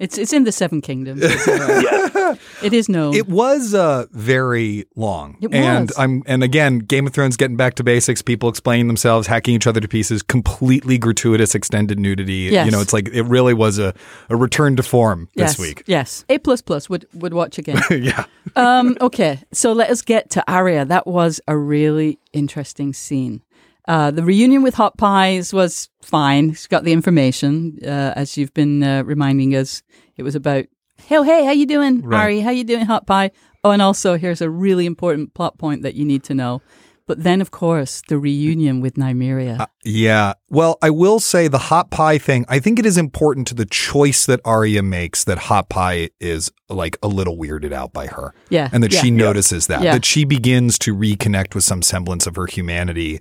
It's 0.00 0.16
it's 0.16 0.32
in 0.32 0.44
the 0.44 0.52
Seven 0.52 0.80
Kingdoms. 0.80 1.22
Right. 1.52 1.82
Yeah. 1.84 2.34
It 2.62 2.72
is 2.72 2.88
known. 2.88 3.14
It 3.14 3.28
was 3.28 3.74
uh, 3.74 4.06
very 4.12 4.86
long, 4.96 5.36
It 5.40 5.52
and 5.52 5.90
was. 5.90 5.98
I'm 5.98 6.22
and 6.26 6.42
again, 6.42 6.78
Game 6.78 7.06
of 7.06 7.12
Thrones 7.12 7.36
getting 7.36 7.56
back 7.56 7.74
to 7.74 7.84
basics. 7.84 8.22
People 8.22 8.48
explaining 8.48 8.86
themselves, 8.86 9.26
hacking 9.26 9.54
each 9.54 9.66
other 9.66 9.80
to 9.80 9.88
pieces. 9.88 10.22
Completely 10.22 10.98
gratuitous 10.98 11.54
extended 11.54 11.98
nudity. 11.98 12.48
Yes. 12.50 12.66
You 12.66 12.72
know, 12.72 12.80
it's 12.80 12.92
like 12.92 13.08
it 13.08 13.22
really 13.24 13.54
was 13.54 13.78
a, 13.78 13.94
a 14.28 14.36
return 14.36 14.76
to 14.76 14.82
form 14.82 15.28
yes, 15.34 15.56
this 15.56 15.66
week. 15.66 15.82
Yes, 15.86 16.24
A 16.28 16.38
plus 16.38 16.62
plus 16.62 16.88
would 16.88 17.06
would 17.12 17.34
watch 17.34 17.58
again. 17.58 17.80
yeah, 17.90 18.24
um, 18.56 18.96
okay, 19.00 19.40
so 19.52 19.72
let 19.72 19.90
us 19.90 20.00
get 20.02 20.30
to 20.30 20.44
Arya. 20.50 20.84
That 20.86 21.06
was 21.06 21.40
a 21.46 21.56
really 21.56 22.18
interesting 22.32 22.92
scene. 22.92 23.42
Uh, 23.88 24.10
the 24.10 24.22
reunion 24.22 24.62
with 24.62 24.74
Hot 24.74 24.96
Pies 24.96 25.52
was 25.52 25.88
fine. 26.02 26.50
She's 26.52 26.66
got 26.68 26.84
the 26.84 26.92
information, 26.92 27.78
uh, 27.82 28.12
as 28.16 28.36
you've 28.36 28.54
been 28.54 28.82
uh, 28.82 29.02
reminding 29.04 29.56
us. 29.56 29.82
It 30.16 30.22
was 30.22 30.34
about, 30.34 30.66
hey, 30.98 31.22
hey, 31.24 31.44
how 31.44 31.50
you 31.52 31.66
doing, 31.66 32.02
Right. 32.02 32.20
Arya? 32.20 32.42
How 32.42 32.50
you 32.50 32.64
doing, 32.64 32.86
Hot 32.86 33.06
Pie? 33.06 33.32
Oh, 33.64 33.70
and 33.70 33.82
also 33.82 34.16
here's 34.16 34.40
a 34.40 34.50
really 34.50 34.86
important 34.86 35.34
plot 35.34 35.58
point 35.58 35.82
that 35.82 35.94
you 35.94 36.04
need 36.04 36.22
to 36.24 36.34
know. 36.34 36.62
But 37.06 37.24
then, 37.24 37.40
of 37.40 37.50
course, 37.50 38.00
the 38.08 38.16
reunion 38.18 38.80
with 38.80 38.94
Nymeria. 38.94 39.60
Uh, 39.60 39.66
yeah. 39.84 40.34
Well, 40.48 40.78
I 40.80 40.90
will 40.90 41.18
say 41.18 41.48
the 41.48 41.58
hot 41.58 41.90
pie 41.90 42.16
thing. 42.18 42.44
I 42.48 42.58
think 42.60 42.78
it 42.78 42.86
is 42.86 42.96
important 42.96 43.46
to 43.48 43.54
the 43.54 43.64
choice 43.66 44.24
that 44.26 44.40
Arya 44.44 44.82
makes 44.82 45.24
that 45.24 45.38
hot 45.38 45.68
pie 45.68 46.10
is 46.20 46.50
like 46.68 46.96
a 47.02 47.08
little 47.08 47.36
weirded 47.36 47.72
out 47.72 47.92
by 47.92 48.06
her. 48.06 48.32
Yeah, 48.50 48.68
and 48.72 48.82
that 48.84 48.92
yeah. 48.92 49.00
she 49.00 49.10
notices 49.10 49.66
that 49.66 49.82
Yeah. 49.82 49.92
that 49.94 50.04
she 50.04 50.24
begins 50.24 50.78
to 50.80 50.94
reconnect 50.94 51.54
with 51.54 51.64
some 51.64 51.82
semblance 51.82 52.26
of 52.26 52.36
her 52.36 52.46
humanity 52.46 53.20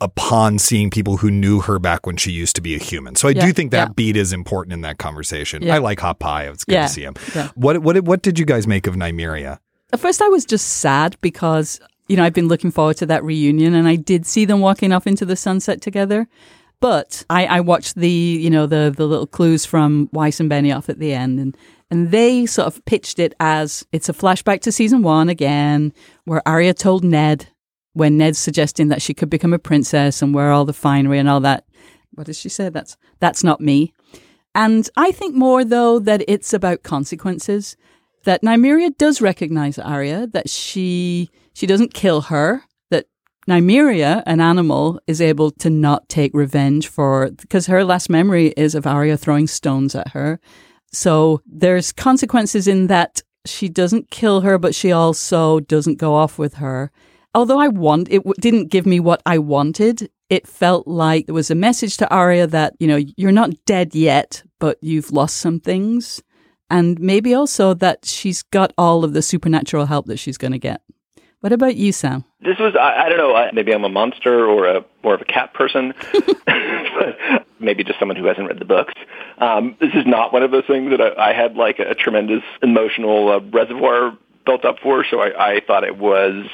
upon 0.00 0.58
seeing 0.58 0.90
people 0.90 1.16
who 1.18 1.30
knew 1.30 1.60
her 1.60 1.78
back 1.78 2.06
when 2.06 2.16
she 2.16 2.32
used 2.32 2.54
to 2.56 2.60
be 2.60 2.74
a 2.74 2.78
human. 2.78 3.14
So 3.16 3.28
I 3.28 3.32
Yeah, 3.32 3.46
do 3.46 3.52
think 3.52 3.70
that 3.70 3.88
yeah. 3.88 3.92
beat 3.94 4.16
is 4.16 4.32
important 4.32 4.72
in 4.74 4.80
that 4.82 4.98
conversation. 4.98 5.62
Yeah. 5.62 5.76
I 5.76 5.78
like 5.78 6.00
hot 6.00 6.18
pie. 6.18 6.44
It's 6.48 6.64
good 6.64 6.74
Yeah, 6.74 6.86
to 6.86 6.92
see 6.92 7.02
him. 7.02 7.14
yeah. 7.34 7.48
What 7.54 7.78
what 7.78 8.02
what 8.04 8.22
did 8.22 8.38
you 8.38 8.44
guys 8.44 8.66
make 8.66 8.86
of 8.86 8.94
Nymeria? 8.94 9.58
At 9.92 10.00
first, 10.00 10.22
I 10.22 10.28
was 10.28 10.46
just 10.46 10.66
sad 10.80 11.16
because, 11.20 11.78
you 12.08 12.16
know, 12.16 12.24
I've 12.24 12.34
been 12.34 12.48
looking 12.48 12.70
forward 12.70 12.96
to 12.98 13.06
that 13.06 13.24
reunion 13.24 13.74
and 13.74 13.88
I 13.88 13.96
did 13.96 14.26
see 14.26 14.44
them 14.44 14.60
walking 14.60 14.92
off 14.92 15.06
into 15.06 15.24
the 15.24 15.36
sunset 15.36 15.80
together. 15.80 16.28
But 16.80 17.24
I, 17.30 17.46
I 17.46 17.60
watched 17.60 17.94
the, 17.94 18.10
you 18.10 18.50
know, 18.50 18.66
the, 18.66 18.92
the 18.94 19.06
little 19.06 19.26
clues 19.26 19.64
from 19.64 20.08
Weiss 20.12 20.40
and 20.40 20.50
Benioff 20.50 20.88
at 20.88 20.98
the 20.98 21.12
end 21.12 21.38
and, 21.38 21.56
and 21.90 22.10
they 22.10 22.46
sort 22.46 22.66
of 22.66 22.84
pitched 22.86 23.18
it 23.18 23.34
as 23.38 23.86
it's 23.92 24.08
a 24.08 24.12
flashback 24.12 24.62
to 24.62 24.72
season 24.72 25.02
one 25.02 25.28
again, 25.28 25.92
where 26.24 26.46
Arya 26.46 26.74
told 26.74 27.04
Ned 27.04 27.48
when 27.92 28.16
Ned's 28.16 28.38
suggesting 28.38 28.88
that 28.88 29.02
she 29.02 29.14
could 29.14 29.30
become 29.30 29.52
a 29.52 29.58
princess 29.58 30.22
and 30.22 30.34
wear 30.34 30.50
all 30.50 30.64
the 30.64 30.72
finery 30.72 31.18
and 31.18 31.28
all 31.28 31.40
that. 31.40 31.66
What 32.14 32.26
did 32.26 32.36
she 32.36 32.48
say? 32.48 32.68
That's, 32.68 32.96
that's 33.20 33.44
not 33.44 33.60
me. 33.60 33.92
And 34.54 34.88
I 34.96 35.12
think 35.12 35.34
more 35.34 35.64
though 35.64 35.98
that 36.00 36.24
it's 36.26 36.52
about 36.52 36.82
consequences. 36.82 37.76
That 38.24 38.42
Nymeria 38.42 38.96
does 38.96 39.20
recognize 39.20 39.78
Arya, 39.78 40.28
that 40.28 40.48
she 40.48 41.30
she 41.54 41.66
doesn't 41.66 41.94
kill 41.94 42.22
her, 42.22 42.62
that 42.90 43.06
Nymeria, 43.48 44.22
an 44.26 44.40
animal, 44.40 45.00
is 45.06 45.20
able 45.20 45.50
to 45.52 45.70
not 45.70 46.08
take 46.08 46.32
revenge 46.34 46.88
for 46.88 47.30
because 47.30 47.66
her 47.66 47.84
last 47.84 48.08
memory 48.10 48.48
is 48.56 48.74
of 48.74 48.86
Arya 48.86 49.16
throwing 49.16 49.46
stones 49.46 49.94
at 49.94 50.08
her. 50.08 50.40
So 50.92 51.40
there's 51.46 51.92
consequences 51.92 52.68
in 52.68 52.86
that 52.88 53.22
she 53.44 53.68
doesn't 53.68 54.10
kill 54.10 54.42
her, 54.42 54.58
but 54.58 54.74
she 54.74 54.92
also 54.92 55.60
doesn't 55.60 55.98
go 55.98 56.14
off 56.14 56.38
with 56.38 56.54
her. 56.54 56.90
Although 57.34 57.58
I 57.58 57.68
want 57.68 58.08
it 58.10 58.18
w- 58.18 58.34
didn't 58.38 58.70
give 58.70 58.86
me 58.86 59.00
what 59.00 59.22
I 59.24 59.38
wanted. 59.38 60.10
It 60.28 60.46
felt 60.46 60.86
like 60.86 61.26
there 61.26 61.34
was 61.34 61.50
a 61.50 61.54
message 61.54 61.96
to 61.98 62.08
Arya 62.10 62.46
that 62.48 62.74
you 62.78 62.86
know 62.86 63.00
you're 63.16 63.32
not 63.32 63.50
dead 63.64 63.94
yet, 63.94 64.42
but 64.58 64.78
you've 64.82 65.12
lost 65.12 65.38
some 65.38 65.58
things, 65.58 66.22
and 66.70 67.00
maybe 67.00 67.34
also 67.34 67.74
that 67.74 68.04
she's 68.04 68.42
got 68.42 68.72
all 68.76 69.02
of 69.02 69.12
the 69.12 69.22
supernatural 69.22 69.86
help 69.86 70.06
that 70.06 70.18
she's 70.18 70.38
going 70.38 70.52
to 70.52 70.58
get. 70.58 70.82
What 71.42 71.52
about 71.52 71.74
you, 71.74 71.90
Sam? 71.90 72.24
This 72.40 72.56
was 72.60 72.76
I, 72.76 73.06
I 73.06 73.08
don't 73.08 73.18
know. 73.18 73.34
I- 73.34 73.50
Maybe 73.52 73.72
I'm 73.74 73.82
a 73.84 73.88
monster 73.88 74.46
or 74.46 74.66
a 74.68 74.84
more 75.02 75.14
of 75.14 75.20
a 75.20 75.24
cat 75.24 75.52
person, 75.54 75.92
but 76.46 77.46
maybe 77.58 77.82
just 77.82 77.98
someone 77.98 78.16
who 78.16 78.26
hasn't 78.26 78.46
read 78.46 78.60
the 78.60 78.64
books. 78.64 78.94
Um, 79.38 79.76
this 79.80 79.90
is 79.94 80.06
not 80.06 80.32
one 80.32 80.44
of 80.44 80.52
those 80.52 80.64
things 80.68 80.90
that 80.92 81.00
I, 81.00 81.30
I 81.30 81.32
had 81.32 81.56
like 81.56 81.80
a 81.80 81.94
tremendous 81.96 82.44
emotional 82.62 83.28
uh, 83.28 83.40
reservoir 83.50 84.16
built 84.46 84.64
up 84.64 84.76
for. 84.80 85.04
So 85.10 85.20
I, 85.20 85.54
I 85.56 85.60
thought 85.66 85.82
it 85.82 85.98
was 85.98 86.46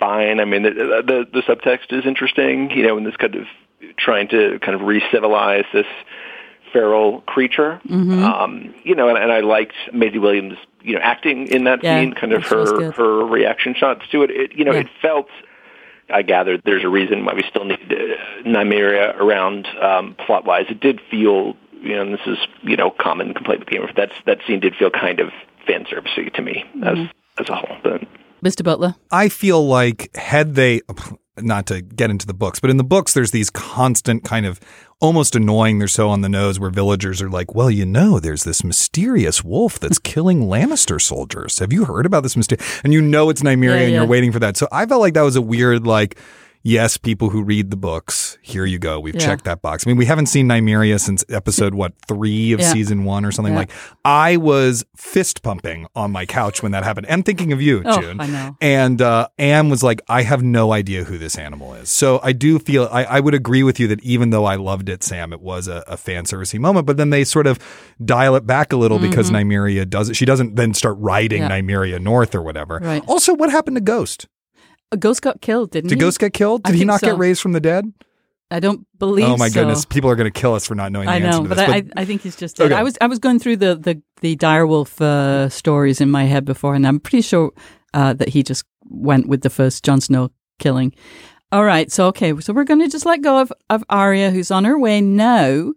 fine. 0.00 0.40
I 0.40 0.46
mean, 0.46 0.62
the, 0.62 0.70
the 0.70 1.26
the 1.30 1.40
subtext 1.42 1.92
is 1.92 2.06
interesting. 2.06 2.70
You 2.70 2.86
know, 2.86 2.96
in 2.96 3.04
this 3.04 3.16
kind 3.16 3.34
of 3.34 3.44
trying 3.98 4.28
to 4.28 4.58
kind 4.60 4.74
of 4.74 4.80
re-civilize 4.86 5.66
this 5.74 5.86
feral 6.74 7.20
creature. 7.22 7.80
Um, 7.90 8.74
you 8.84 8.94
know, 8.94 9.08
and, 9.08 9.16
and 9.16 9.32
I 9.32 9.40
liked 9.40 9.74
Maisie 9.94 10.18
Williams, 10.18 10.58
you 10.82 10.94
know, 10.94 11.00
acting 11.00 11.46
in 11.46 11.64
that 11.64 11.82
Yeah, 11.82 12.00
scene, 12.00 12.12
kind 12.12 12.32
of 12.34 12.42
her 12.44 12.90
her 12.92 13.24
reaction 13.24 13.74
shots 13.74 14.02
to 14.12 14.22
it. 14.24 14.30
it 14.30 14.52
you 14.58 14.64
know, 14.66 14.72
Yeah. 14.72 14.80
it 14.80 14.88
felt. 15.00 15.28
I 16.12 16.20
gathered 16.20 16.60
there's 16.66 16.84
a 16.84 16.88
reason 16.90 17.24
why 17.24 17.32
we 17.32 17.44
still 17.48 17.64
need 17.64 17.80
uh, 17.90 18.42
Nymeria 18.46 19.16
around 19.18 19.66
um, 19.80 20.14
plot 20.26 20.44
wise. 20.44 20.66
It 20.68 20.78
did 20.80 21.00
feel, 21.10 21.56
you 21.80 21.94
know, 21.96 22.02
and 22.02 22.12
this 22.12 22.26
is 22.26 22.38
you 22.62 22.76
know 22.76 22.90
common 22.90 23.32
complaint 23.32 23.60
with 23.60 23.68
Game 23.70 23.82
of 23.84 23.90
That's 23.96 24.12
that 24.26 24.38
scene 24.46 24.60
did 24.60 24.74
feel 24.76 24.90
kind 24.90 25.18
of 25.20 25.30
fan 25.66 25.84
servicey 25.84 26.30
to 26.34 26.42
me 26.42 26.64
as 26.84 26.98
as 27.38 27.48
a 27.48 27.54
whole. 27.54 27.76
But 27.82 28.02
Mr. 28.44 28.62
Butler? 28.62 28.96
I 29.10 29.30
feel 29.30 29.66
like 29.66 30.14
had 30.14 30.54
they 30.56 30.82
not 31.38 31.66
to 31.66 31.80
get 31.80 32.10
into 32.10 32.26
the 32.26 32.34
books, 32.34 32.60
but 32.60 32.68
in 32.70 32.76
the 32.76 32.84
books 32.84 33.14
there's 33.14 33.30
these 33.30 33.48
constant 33.48 34.24
kind 34.24 34.44
of 34.44 34.60
almost 35.04 35.36
annoying. 35.36 35.78
They're 35.78 35.88
so 35.88 36.08
on 36.08 36.22
the 36.22 36.28
nose 36.30 36.58
where 36.58 36.70
villagers 36.70 37.20
are 37.20 37.28
like, 37.28 37.54
well, 37.54 37.70
you 37.70 37.84
know, 37.84 38.18
there's 38.18 38.44
this 38.44 38.64
mysterious 38.64 39.44
wolf 39.44 39.78
that's 39.78 39.98
killing 40.14 40.44
Lannister 40.44 41.00
soldiers. 41.00 41.58
Have 41.58 41.72
you 41.72 41.84
heard 41.84 42.06
about 42.06 42.22
this 42.22 42.36
mysterious? 42.36 42.80
And 42.82 42.92
you 42.94 43.02
know 43.02 43.28
it's 43.28 43.42
Nymeria 43.42 43.80
Yeah, 43.80 43.80
and 43.82 43.92
you're 43.92 44.06
waiting 44.06 44.32
for 44.32 44.38
that. 44.38 44.56
So 44.56 44.66
I 44.72 44.86
felt 44.86 45.00
like 45.02 45.14
that 45.14 45.22
was 45.22 45.36
a 45.36 45.42
weird, 45.42 45.86
like, 45.86 46.18
yes, 46.64 46.96
people 46.96 47.28
who 47.30 47.42
read 47.42 47.70
the 47.70 47.76
books, 47.76 48.38
here 48.42 48.64
you 48.64 48.78
go. 48.78 48.98
We've 48.98 49.14
Yeah. 49.14 49.20
checked 49.20 49.44
that 49.44 49.62
box. 49.62 49.86
I 49.86 49.90
mean, 49.90 49.96
we 49.98 50.06
haven't 50.06 50.26
seen 50.26 50.48
Nymeria 50.48 50.98
since 50.98 51.24
episode, 51.28 51.74
what, 51.74 51.92
three 52.08 52.52
of 52.52 52.60
Yeah. 52.60 52.72
season 52.72 53.04
one 53.04 53.24
or 53.24 53.30
something 53.30 53.52
Yeah. 53.52 53.60
like 53.60 53.70
I 54.04 54.36
was 54.38 54.84
fist 54.96 55.42
pumping 55.42 55.86
on 55.94 56.10
my 56.10 56.24
couch 56.26 56.62
when 56.62 56.72
that 56.72 56.82
happened 56.82 57.06
and 57.08 57.24
thinking 57.24 57.52
of 57.52 57.60
you, 57.62 57.82
Oh, 57.84 58.00
June. 58.00 58.18
I 58.20 58.26
know. 58.26 58.56
And 58.60 59.00
uh, 59.00 59.28
Anne 59.38 59.68
was 59.68 59.82
like, 59.82 60.00
I 60.08 60.22
have 60.22 60.42
no 60.42 60.72
idea 60.72 61.04
who 61.04 61.18
this 61.18 61.36
animal 61.36 61.74
is. 61.74 61.90
So 61.90 62.18
I 62.22 62.32
do 62.32 62.58
feel, 62.58 62.88
I, 62.90 63.04
I 63.04 63.20
would 63.20 63.34
agree 63.34 63.62
with 63.62 63.78
you 63.78 63.86
that 63.88 64.02
even 64.02 64.30
though 64.30 64.46
I 64.46 64.56
loved 64.56 64.88
it, 64.88 65.04
Sam, 65.04 65.32
it 65.32 65.40
was 65.42 65.68
a, 65.68 65.84
a 65.86 65.96
fan 65.98 66.24
servicey 66.24 66.58
moment. 66.58 66.86
But 66.86 66.96
then 66.96 67.10
they 67.10 67.24
sort 67.24 67.46
of 67.46 67.58
dial 68.02 68.34
it 68.36 68.46
back 68.46 68.72
a 68.72 68.76
little 68.76 68.98
because 68.98 69.30
Nymeria 69.30 69.88
does 69.88 70.08
it. 70.08 70.14
She 70.16 70.24
doesn't 70.24 70.56
then 70.56 70.72
start 70.74 70.96
riding 70.98 71.42
Mm-hmm. 71.42 71.68
Nymeria 71.68 72.00
north 72.00 72.34
or 72.34 72.42
whatever. 72.42 72.80
Right. 72.82 73.02
Also, 73.06 73.34
what 73.34 73.50
happened 73.50 73.76
to 73.76 73.80
Ghost? 73.82 74.28
A 74.94 74.96
ghost 74.96 75.22
got 75.22 75.40
killed, 75.40 75.72
didn't 75.72 75.88
Did 75.88 75.96
he? 75.96 76.00
Ghost 76.00 76.20
get 76.20 76.32
killed? 76.32 76.60
I 76.64 76.70
Did 76.70 76.74
he 76.76 76.80
think 76.82 76.86
not 76.86 77.00
so. 77.00 77.08
get 77.08 77.18
raised 77.18 77.40
from 77.40 77.50
the 77.50 77.60
dead? 77.60 77.92
I 78.48 78.60
don't 78.60 78.86
believe. 79.00 79.28
Oh 79.28 79.36
my 79.36 79.48
so. 79.48 79.60
goodness, 79.60 79.84
people 79.84 80.08
are 80.08 80.14
going 80.14 80.32
to 80.32 80.40
kill 80.40 80.54
us 80.54 80.64
for 80.64 80.76
not 80.76 80.92
knowing 80.92 81.06
the 81.06 81.12
I 81.12 81.16
answer 81.16 81.38
know, 81.38 81.42
to 81.42 81.48
but 81.48 81.56
this. 81.56 81.68
I, 81.68 81.76
I, 81.76 81.84
I 81.96 82.04
think 82.04 82.22
he's 82.22 82.36
just 82.36 82.56
dead. 82.56 82.66
Okay. 82.66 82.74
I 82.76 82.84
was 82.84 82.96
I 83.00 83.08
was 83.08 83.18
going 83.18 83.40
through 83.40 83.56
the 83.56 83.74
the 83.74 84.00
the 84.20 84.36
direwolf 84.36 85.00
uh, 85.00 85.48
stories 85.48 86.00
in 86.00 86.10
my 86.12 86.24
head 86.24 86.44
before, 86.44 86.76
and 86.76 86.86
I'm 86.86 87.00
pretty 87.00 87.22
sure 87.22 87.52
uh, 87.92 88.12
that 88.12 88.28
he 88.28 88.44
just 88.44 88.64
went 88.84 89.26
with 89.26 89.40
the 89.40 89.50
first 89.50 89.84
Jon 89.84 90.00
Snow 90.00 90.30
killing. 90.60 90.94
All 91.50 91.64
right, 91.64 91.90
so 91.90 92.06
okay, 92.08 92.38
so 92.38 92.52
we're 92.52 92.62
going 92.62 92.80
to 92.80 92.88
just 92.88 93.06
let 93.06 93.22
go 93.22 93.40
of 93.40 93.52
of 93.70 93.82
Arya, 93.88 94.30
who's 94.30 94.52
on 94.52 94.64
her 94.64 94.78
way 94.78 95.00
now 95.00 95.72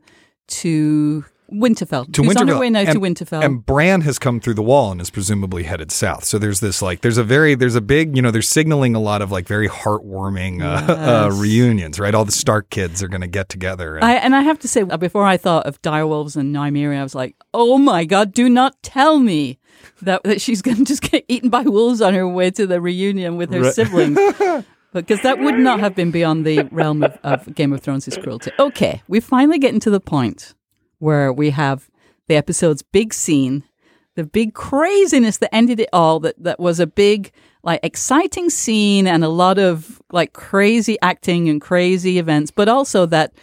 to 0.47 1.25
Winterfell. 1.51 2.11
to 2.13 2.23
who's 2.23 2.35
on 2.35 2.47
her 2.47 2.53
Winterfell. 2.55 2.59
way 2.59 2.69
now 2.69 2.83
to 2.91 2.99
Winterfell. 2.99 3.43
And 3.43 3.65
Bran 3.65 4.01
has 4.01 4.19
come 4.19 4.39
through 4.39 4.55
the 4.55 4.61
wall 4.63 4.91
and 4.91 4.99
is 5.01 5.09
presumably 5.09 5.63
headed 5.63 5.91
south. 5.91 6.23
So 6.25 6.37
there's 6.37 6.59
this 6.59 6.81
like 6.81 7.01
there's 7.01 7.17
a 7.17 7.23
very 7.23 7.55
there's 7.55 7.75
a 7.75 7.81
big 7.81 8.15
you 8.15 8.21
know 8.21 8.31
they're 8.31 8.41
signaling 8.41 8.95
a 8.95 8.99
lot 8.99 9.21
of 9.21 9.31
like 9.31 9.47
very 9.47 9.67
heartwarming 9.69 10.61
uh, 10.61 10.93
uh, 11.27 11.29
reunions, 11.33 11.99
right? 11.99 12.13
All 12.13 12.25
the 12.25 12.31
Stark 12.31 12.69
kids 12.69 13.01
are 13.01 13.07
going 13.07 13.21
to 13.21 13.27
get 13.27 13.49
together. 13.49 13.95
And, 13.95 14.05
I, 14.05 14.13
and 14.15 14.35
I 14.35 14.41
have 14.41 14.59
to 14.59 14.67
say, 14.67 14.81
uh, 14.81 14.97
before 14.97 15.23
I 15.25 15.37
thought 15.37 15.65
of 15.65 15.81
direwolves 15.81 16.35
and 16.35 16.53
Nymeria, 16.55 16.99
I 16.99 17.03
was 17.03 17.15
like, 17.15 17.35
oh 17.53 17.77
my 17.77 18.05
God, 18.05 18.33
do 18.33 18.49
not 18.49 18.81
tell 18.83 19.19
me 19.19 19.59
that, 20.01 20.23
that 20.23 20.41
she's 20.41 20.61
going 20.61 20.77
to 20.77 20.83
just 20.85 21.01
get 21.01 21.23
eaten 21.27 21.49
by 21.49 21.61
wolves 21.61 22.01
on 22.01 22.13
her 22.13 22.27
way 22.27 22.51
to 22.51 22.67
the 22.67 22.81
reunion 22.81 23.37
with 23.37 23.51
her 23.53 23.61
Right. 23.61 23.73
siblings. 23.73 24.17
Because 24.93 25.21
that 25.21 25.37
would 25.39 25.59
not 25.59 25.79
have 25.81 25.93
been 25.95 26.11
beyond 26.11 26.45
the 26.45 26.63
realm 26.71 27.03
of, 27.03 27.19
of 27.21 27.53
Game 27.53 27.71
of 27.73 27.81
Thrones' 27.81 28.17
cruelty. 28.19 28.51
Okay, 28.57 29.03
we're 29.07 29.21
finally 29.21 29.59
getting 29.59 29.81
to 29.81 29.89
the 29.91 29.99
point 29.99 30.55
where 30.99 31.31
we 31.31 31.51
have 31.51 31.89
the 32.27 32.35
episode's 32.35 32.81
big 32.81 33.13
scene, 33.13 33.63
the 34.15 34.23
big 34.23 34.53
craziness 34.53 35.37
that 35.37 35.53
ended 35.53 35.79
it 35.79 35.89
all, 35.93 36.19
that, 36.21 36.41
that 36.43 36.59
was 36.59 36.79
a 36.79 36.87
big, 36.87 37.31
like, 37.63 37.79
exciting 37.83 38.49
scene 38.49 39.07
and 39.07 39.23
a 39.23 39.29
lot 39.29 39.59
of, 39.59 40.01
like, 40.11 40.33
crazy 40.33 40.97
acting 41.01 41.49
and 41.49 41.61
crazy 41.61 42.17
events, 42.17 42.51
but 42.51 42.67
also 42.67 43.05
that 43.05 43.33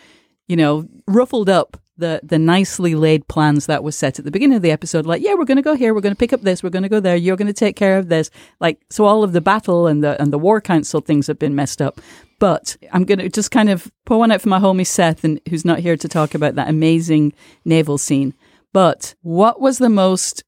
you 0.49 0.57
know, 0.57 0.87
ruffled 1.07 1.49
up 1.49 1.77
the 1.97 2.21
the 2.23 2.39
nicely 2.39 2.95
laid 2.95 3.29
plans 3.29 3.67
that 3.67 3.85
was 3.85 3.97
set 3.97 4.19
at 4.19 4.25
the 4.25 4.31
beginning 4.31 4.57
of 4.57 4.63
the 4.63 4.71
episode. 4.71 5.07
Like, 5.07 5.23
yeah, 5.23 5.35
we're 5.35 5.45
going 5.45 5.57
to 5.57 5.63
go 5.63 5.75
here, 5.75 5.95
we're 5.95 6.01
going 6.01 6.15
to 6.15 6.19
pick 6.19 6.33
up 6.33 6.43
this, 6.43 6.63
we're 6.63 6.71
going 6.71 6.83
to 6.83 6.89
go 6.89 7.01
there. 7.01 7.17
You're 7.17 7.37
going 7.37 7.47
to 7.47 7.53
take 7.53 7.77
care 7.77 7.99
of 7.99 8.09
this. 8.09 8.31
Like, 8.61 8.81
so 8.91 9.05
all 9.05 9.23
of 9.23 9.33
the 9.33 9.41
battle 9.41 9.87
and 9.87 10.03
the 10.03 10.21
and 10.21 10.33
the 10.33 10.39
war 10.39 10.61
council 10.61 11.01
things 11.01 11.27
have 11.27 11.39
been 11.39 11.55
messed 11.55 11.81
up. 11.81 12.01
But 12.41 12.77
I'm 12.93 13.05
going 13.05 13.21
to 13.21 13.29
just 13.29 13.51
kind 13.51 13.71
of 13.71 13.91
pour 14.05 14.19
one 14.19 14.33
out 14.33 14.41
for 14.41 14.49
my 14.49 14.59
homie 14.59 14.87
Seth, 14.87 15.25
and 15.25 15.41
who's 15.49 15.65
not 15.65 15.79
here 15.79 15.97
to 15.97 16.09
talk 16.09 16.35
about 16.35 16.57
that 16.57 16.69
amazing 16.69 17.33
naval 17.65 17.99
scene. 17.99 18.35
But 18.73 19.15
what 19.23 19.61
was 19.61 19.79
the 19.79 19.89
most 19.89 20.43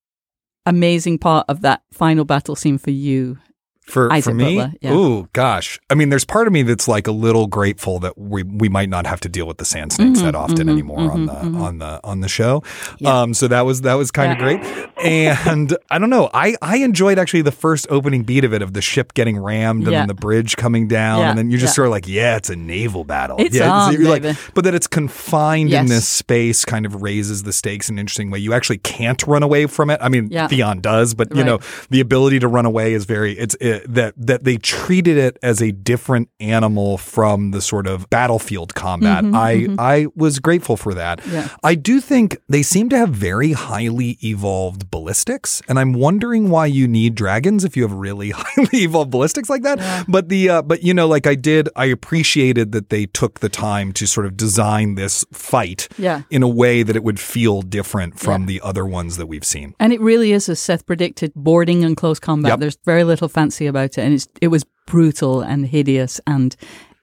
amazing 0.66 1.18
part 1.18 1.46
of 1.48 1.60
that 1.60 1.82
final 1.92 2.24
battle 2.24 2.56
scene 2.56 2.78
for 2.78 2.90
you? 2.90 3.38
For 3.86 4.12
Isaac 4.12 4.30
for 4.30 4.34
me, 4.34 4.56
Butler, 4.56 4.72
yeah. 4.80 4.92
ooh 4.92 5.28
gosh, 5.32 5.78
I 5.90 5.94
mean, 5.94 6.08
there's 6.08 6.24
part 6.24 6.46
of 6.46 6.52
me 6.52 6.62
that's 6.62 6.88
like 6.88 7.06
a 7.06 7.12
little 7.12 7.46
grateful 7.46 7.98
that 8.00 8.18
we 8.18 8.42
we 8.42 8.68
might 8.68 8.88
not 8.88 9.06
have 9.06 9.20
to 9.20 9.28
deal 9.28 9.46
with 9.46 9.58
the 9.58 9.64
sand 9.64 9.92
snakes 9.92 10.18
Mm-hmm, 10.18 10.26
that 10.26 10.34
often 10.34 10.68
anymore 10.68 11.10
on 11.12 11.26
the 11.26 11.32
on 11.34 11.78
the 11.78 12.00
on 12.04 12.20
the 12.20 12.28
show. 12.28 12.62
Um, 13.04 13.32
so 13.34 13.48
that 13.48 13.62
was 13.62 13.82
that 13.82 13.94
was 13.94 14.10
kind 14.10 14.32
of 14.32 14.38
great. 14.38 14.60
And 15.02 15.76
I 15.90 15.98
don't 15.98 16.10
know, 16.10 16.30
I 16.34 16.56
I 16.62 16.78
enjoyed 16.78 17.18
actually 17.18 17.42
the 17.42 17.52
first 17.52 17.86
opening 17.90 18.22
beat 18.24 18.44
of 18.44 18.52
it 18.52 18.62
of 18.62 18.72
the 18.72 18.82
ship 18.82 19.14
getting 19.14 19.38
rammed 19.38 19.84
and 19.84 19.92
then 19.94 20.08
the 20.08 20.14
bridge 20.14 20.56
coming 20.56 20.88
down, 20.88 21.20
Yeah, 21.20 21.30
and 21.30 21.38
then 21.38 21.50
you're 21.50 21.60
just 21.60 21.72
yeah. 21.72 21.76
sort 21.76 21.86
of 21.88 21.92
like, 21.92 22.08
yeah, 22.08 22.36
it's 22.36 22.50
a 22.50 22.56
naval 22.56 23.04
battle. 23.04 23.36
It's 23.38 23.54
yeah, 23.56 23.70
on, 23.72 23.92
you're 23.92 24.08
like- 24.10 24.36
but 24.54 24.64
that 24.64 24.74
it's 24.74 24.86
confined 24.86 25.72
in 25.72 25.86
this 25.86 26.08
space 26.08 26.64
kind 26.64 26.86
of 26.86 27.02
raises 27.02 27.42
the 27.44 27.52
stakes 27.52 27.88
in 27.88 27.94
an 27.96 27.98
interesting 28.00 28.30
way. 28.30 28.38
You 28.38 28.52
actually 28.52 28.78
can't 28.78 29.22
run 29.26 29.42
away 29.42 29.66
from 29.66 29.90
it. 29.90 30.00
I 30.02 30.08
mean, 30.08 30.28
Yeah. 30.30 30.48
Theon 30.48 30.80
does, 30.80 31.14
but 31.14 31.30
you 31.30 31.36
Right. 31.42 31.46
know, 31.46 31.58
the 31.90 32.00
ability 32.00 32.38
to 32.40 32.48
run 32.48 32.66
away 32.66 32.92
is 32.94 33.04
very 33.04 33.32
it's 33.38 33.54
it, 33.60 33.75
that 33.88 34.14
that 34.16 34.44
they 34.44 34.56
treated 34.56 35.16
it 35.16 35.38
as 35.42 35.60
a 35.62 35.70
different 35.72 36.28
animal 36.40 36.98
from 36.98 37.50
the 37.50 37.60
sort 37.60 37.86
of 37.86 38.08
battlefield 38.10 38.74
combat. 38.74 39.24
I 39.34 39.68
I 39.78 40.06
was 40.14 40.38
grateful 40.38 40.76
for 40.76 40.94
that. 40.94 41.20
Mm-hmm, 41.20 41.32
Yeah. 41.34 41.48
I 41.62 41.74
do 41.74 42.00
think 42.00 42.38
they 42.48 42.62
seem 42.62 42.88
to 42.90 42.96
have 42.98 43.10
very 43.10 43.52
highly 43.52 44.18
evolved 44.22 44.90
ballistics, 44.90 45.62
and 45.68 45.78
I'm 45.78 45.92
wondering 45.92 46.50
why 46.50 46.66
you 46.66 46.86
need 46.88 47.14
dragons 47.14 47.64
if 47.64 47.76
you 47.76 47.82
have 47.82 47.92
really 47.92 48.30
highly 48.34 48.84
evolved 48.84 49.10
ballistics 49.10 49.48
like 49.50 49.62
that. 49.62 50.06
But 50.08 50.28
the 50.28 50.48
uh, 50.48 50.62
but 50.62 50.82
you 50.82 50.94
know, 50.94 51.06
like 51.08 51.26
I 51.26 51.34
did, 51.34 51.68
I 51.76 51.86
appreciated 51.86 52.72
that 52.72 52.90
they 52.90 53.06
took 53.06 53.40
the 53.40 53.48
time 53.48 53.92
to 53.92 54.06
sort 54.06 54.26
of 54.26 54.36
design 54.36 54.94
this 54.94 55.24
fight 55.32 55.88
Yeah. 55.98 56.22
in 56.30 56.42
a 56.42 56.48
way 56.48 56.82
that 56.82 56.96
it 56.96 57.02
would 57.04 57.20
feel 57.20 57.62
different 57.62 58.18
from 58.18 58.42
Yeah. 58.42 58.46
the 58.46 58.60
other 58.62 58.84
ones 58.86 59.16
that 59.16 59.26
we've 59.26 59.44
seen. 59.44 59.74
And 59.78 59.92
it 59.92 60.00
really 60.00 60.32
is, 60.32 60.48
as 60.48 60.58
Seth 60.60 60.86
predicted, 60.86 61.32
boarding 61.34 61.84
and 61.84 61.96
close 61.96 62.18
combat. 62.20 62.50
Yep. 62.52 62.60
There's 62.60 62.78
very 62.84 63.04
little 63.04 63.28
fancy 63.28 63.65
about 63.66 63.98
it, 63.98 63.98
and 63.98 64.14
it's 64.14 64.28
it 64.40 64.48
was 64.48 64.64
brutal 64.86 65.40
and 65.42 65.66
hideous. 65.66 66.20
And 66.26 66.54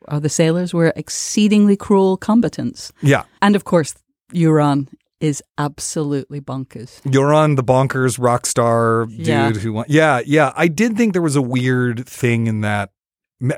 uh, 0.07 0.19
the 0.19 0.29
sailors 0.29 0.73
were 0.73 0.93
exceedingly 0.95 1.75
cruel 1.77 2.17
combatants. 2.17 2.91
Yeah. 3.01 3.23
And 3.41 3.55
of 3.55 3.63
course, 3.63 3.95
Euron 4.33 4.87
is 5.19 5.41
absolutely 5.57 6.41
bonkers. 6.41 6.99
You're 7.05 7.31
the 7.55 7.63
bonkers 7.63 8.17
rock 8.19 8.45
star 8.45 9.05
dude 9.05 9.25
Yeah. 9.27 9.51
who 9.51 9.71
won. 9.73 9.85
Yeah, 9.87 10.19
yeah. 10.25 10.51
I 10.57 10.67
did 10.67 10.97
think 10.97 11.13
there 11.13 11.21
was 11.21 11.37
a 11.37 11.41
weird 11.41 12.05
thing 12.07 12.47
in 12.47 12.61
that. 12.61 12.89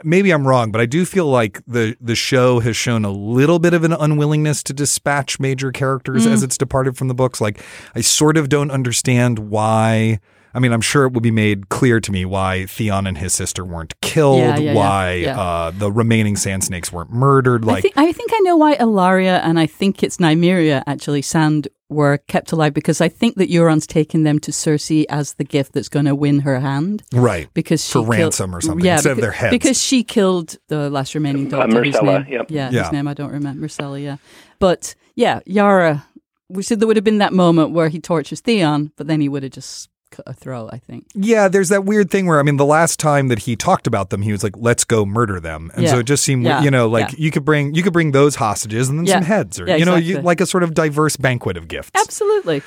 Maybe 0.04 0.32
I'm 0.32 0.48
wrong, 0.48 0.72
but 0.72 0.82
I 0.82 0.88
do 0.88 1.06
feel 1.06 1.28
like 1.28 1.62
the 1.68 1.96
the 2.02 2.16
show 2.16 2.60
has 2.60 2.76
shown 2.76 3.06
a 3.06 3.12
little 3.12 3.60
bit 3.60 3.74
of 3.76 3.84
an 3.84 3.94
unwillingness 3.94 4.64
to 4.64 4.74
dispatch 4.74 5.40
major 5.40 5.72
characters 5.72 6.26
Mm. 6.26 6.32
as 6.32 6.42
it's 6.44 6.58
departed 6.58 6.98
from 6.98 7.08
the 7.08 7.14
books. 7.14 7.40
Like, 7.40 7.62
I 7.96 8.02
sort 8.02 8.38
of 8.38 8.50
don't 8.50 8.72
understand 8.72 9.38
why. 9.40 10.20
I 10.56 10.60
mean, 10.60 10.72
I'm 10.72 10.82
sure 10.82 11.06
it 11.06 11.14
will 11.14 11.22
be 11.22 11.32
made 11.32 11.70
clear 11.70 12.00
to 12.00 12.12
me 12.12 12.24
why 12.26 12.66
Theon 12.66 13.06
and 13.08 13.18
his 13.18 13.34
sister 13.34 13.64
weren't 13.66 14.00
killed, 14.02 14.40
Yeah, 14.40 14.58
yeah, 14.58 14.60
yeah, 14.60 14.74
why 14.74 15.14
yeah. 15.16 15.40
Uh, 15.40 15.72
the 15.72 15.92
remaining 15.92 16.36
Sand 16.38 16.64
Snakes 16.64 16.92
weren't 16.92 17.12
murdered. 17.12 17.66
Like, 17.66 17.78
I 17.80 17.82
think 17.82 17.98
I 17.98 18.12
think 18.14 18.32
I 18.34 18.40
know 18.40 18.56
why 18.56 18.76
Ellaria 18.78 19.42
and 19.44 19.60
I 19.60 19.66
think 19.68 20.02
it's 20.02 20.18
Nymeria 20.18 20.82
actually 20.88 21.22
Sand 21.22 21.68
were 21.90 22.18
kept 22.28 22.52
alive 22.52 22.74
because 22.74 23.00
I 23.00 23.10
think 23.10 23.36
that 23.36 23.50
Euron's 23.52 23.86
taken 23.86 24.24
them 24.24 24.40
to 24.40 24.52
Cersei 24.52 25.06
as 25.10 25.34
the 25.36 25.44
gift 25.44 25.74
that's 25.74 25.88
going 25.90 26.06
to 26.06 26.16
win 26.16 26.40
her 26.40 26.60
hand. 26.60 27.04
right. 27.14 27.48
because 27.54 27.84
she 27.86 27.92
For 27.92 28.00
killed- 28.00 28.10
ransom 28.10 28.56
or 28.56 28.62
something, 28.62 28.84
Yeah, 28.86 28.94
instead 28.96 29.12
of 29.12 29.22
their 29.22 29.32
heads. 29.32 29.52
Because 29.52 29.80
she 29.80 30.04
killed 30.04 30.58
the 30.68 30.90
last 30.90 31.14
remaining 31.14 31.46
Uh, 31.54 31.58
doctor. 31.58 31.84
whose 31.84 32.02
name- 32.02 32.26
yep. 32.30 32.50
Yeah, 32.50 32.70
Yeah. 32.72 32.84
his 32.84 32.92
name 32.92 33.08
I 33.08 33.14
don't 33.14 33.32
remember. 33.32 33.68
Myrcella, 33.68 34.02
yeah. 34.02 34.18
But 34.60 34.96
yeah, 35.16 35.42
Yara. 35.46 36.06
We 36.48 36.62
said 36.64 36.80
there 36.80 36.88
would 36.88 36.96
have 36.98 37.04
been 37.04 37.18
that 37.20 37.34
moment 37.34 37.72
where 37.72 37.90
he 37.90 38.00
tortures 38.00 38.40
Theon, 38.40 38.92
but 38.98 39.08
then 39.08 39.20
he 39.20 39.28
would 39.28 39.42
have 39.44 39.52
just 39.52 39.90
cut 40.16 40.24
a 40.28 40.34
throat. 40.34 40.70
I 40.72 40.78
think. 40.78 41.06
Yeah, 41.14 41.48
there's 41.48 41.70
that 41.70 41.86
weird 41.86 42.10
thing 42.10 42.26
where 42.28 42.40
I 42.40 42.44
mean, 42.44 42.58
the 42.58 42.66
last 42.66 43.00
time 43.00 43.28
that 43.30 43.40
he 43.40 43.56
talked 43.56 43.88
about 43.88 44.10
them, 44.10 44.22
he 44.22 44.32
was 44.32 44.44
like, 44.44 44.54
"Let's 44.58 44.84
go 44.84 45.06
murder 45.06 45.40
them," 45.40 45.72
and 45.76 45.88
so 45.90 46.00
it 46.00 46.04
just 46.06 46.24
seemed, 46.24 46.46
Yeah. 46.46 46.62
you 46.64 46.72
know, 46.72 46.88
like 46.88 47.10
Yeah. 47.12 47.16
you 47.18 47.32
could 47.32 47.46
bring 47.46 47.74
you 47.76 47.84
could 47.84 47.94
bring 47.94 48.12
those 48.12 48.36
hostages 48.36 48.90
and 48.90 49.00
then 49.00 49.08
some 49.08 49.24
heads, 49.24 49.60
or 49.60 49.68
Yeah, 49.68 49.76
you 49.76 49.86
know, 49.86 49.96
you, 49.96 50.22
like 50.22 50.42
a 50.42 50.46
sort 50.46 50.64
of 50.64 50.74
diverse 50.74 51.16
banquet 51.18 51.58
of 51.58 51.68
gifts. 51.68 51.92
Absolutely. 51.96 52.62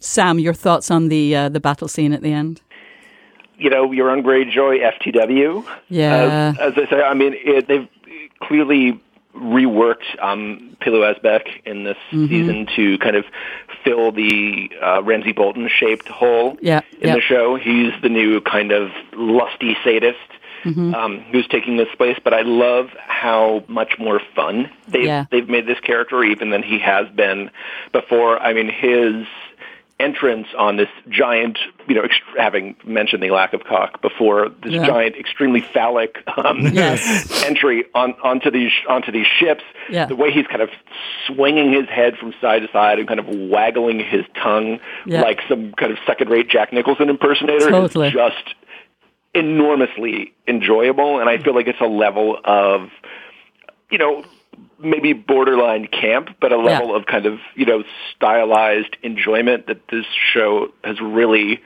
Sam, 0.00 0.38
your 0.38 0.54
thoughts 0.54 0.90
on 0.90 1.08
the 1.08 1.34
uh, 1.34 1.48
the 1.48 1.60
battle 1.60 1.88
scene 1.88 2.12
at 2.12 2.22
the 2.22 2.32
end? 2.32 2.60
you 3.60 3.68
know, 3.68 3.88
Euron 3.88 4.22
Greyjoy 4.22 4.78
FTW. 5.02 5.66
Yeah. 5.88 6.54
As, 6.60 6.76
as 6.78 6.84
I 6.86 6.90
say, 6.90 7.02
I 7.02 7.12
mean, 7.14 7.34
it, 7.34 7.66
they've 7.66 7.88
clearly 8.40 9.00
reworked 9.38 10.20
um, 10.22 10.76
Pilou 10.80 11.02
Asbæk 11.14 11.62
in 11.64 11.84
this 11.84 11.96
Mm-hmm. 12.12 12.26
season 12.28 12.66
to 12.76 12.98
kind 12.98 13.16
of 13.16 13.24
fill 13.84 14.12
the 14.12 14.70
uh, 14.82 15.02
Ramsay 15.02 15.32
Bolton 15.32 15.68
shaped 15.68 16.08
hole 16.08 16.56
Yeah, 16.60 16.80
in 17.00 17.08
yeah. 17.08 17.14
the 17.14 17.20
show. 17.20 17.56
He's 17.56 17.92
the 18.02 18.08
new 18.08 18.40
kind 18.40 18.72
of 18.72 18.90
lusty 19.14 19.76
sadist. 19.84 20.18
Mm-hmm. 20.64 20.92
Um, 20.94 21.20
who's 21.30 21.46
taking 21.46 21.76
this 21.76 21.88
place? 21.96 22.18
But 22.22 22.34
I 22.34 22.42
love 22.42 22.88
how 22.98 23.62
much 23.68 23.92
more 23.98 24.20
fun 24.34 24.68
they've 24.88 25.04
Yeah. 25.04 25.26
they've 25.30 25.48
made 25.48 25.66
this 25.68 25.78
character 25.80 26.24
even 26.24 26.50
than 26.50 26.64
he 26.64 26.80
has 26.80 27.06
been 27.14 27.50
before. 27.92 28.40
I 28.42 28.52
mean, 28.54 28.68
his 28.68 29.24
entrance 30.00 30.46
on 30.56 30.76
this 30.76 30.88
giant, 31.08 31.58
you 31.88 31.94
know, 31.96 32.02
ext- 32.02 32.38
having 32.38 32.76
mentioned 32.84 33.20
the 33.22 33.30
lack 33.30 33.52
of 33.52 33.64
cock 33.64 34.00
before, 34.00 34.48
this 34.62 34.72
Yeah. 34.72 34.86
giant, 34.86 35.16
extremely 35.16 35.60
phallic 35.60 36.22
um, 36.36 36.60
Yes. 36.72 37.42
entry 37.44 37.84
on 37.94 38.14
onto 38.22 38.50
these 38.50 38.70
onto 38.88 39.10
these 39.10 39.26
ships. 39.26 39.64
Yeah. 39.90 40.06
The 40.06 40.14
way 40.14 40.30
he's 40.30 40.46
kind 40.46 40.62
of 40.62 40.70
swinging 41.26 41.72
his 41.72 41.88
head 41.88 42.16
from 42.16 42.32
side 42.40 42.62
to 42.62 42.68
side 42.70 43.00
and 43.00 43.08
kind 43.08 43.18
of 43.18 43.26
waggling 43.28 43.98
his 43.98 44.24
tongue 44.40 44.78
Yeah. 45.04 45.22
like 45.22 45.40
some 45.48 45.72
kind 45.72 45.90
of 45.90 45.98
second-rate 46.06 46.48
Jack 46.48 46.72
Nicholson 46.72 47.08
impersonator 47.10 47.70
Totally. 47.70 48.08
is 48.08 48.12
just 48.14 48.54
enormously 49.34 50.32
enjoyable, 50.46 51.20
and 51.20 51.28
I 51.28 51.38
feel 51.38 51.54
like 51.54 51.66
it's 51.66 51.80
a 51.80 51.86
level 51.86 52.38
of, 52.44 52.88
you 53.90 53.98
know, 53.98 54.24
maybe 54.78 55.12
borderline 55.12 55.86
camp, 55.86 56.30
but 56.40 56.52
a 56.52 56.56
level 56.58 56.94
of 56.94 57.06
kind 57.06 57.26
of 57.26 57.38
you 57.54 57.66
know 57.66 57.82
stylized 58.14 58.96
enjoyment 59.02 59.66
that 59.66 59.88
this 59.88 60.06
show 60.32 60.68
has 60.84 61.00
really 61.00 61.60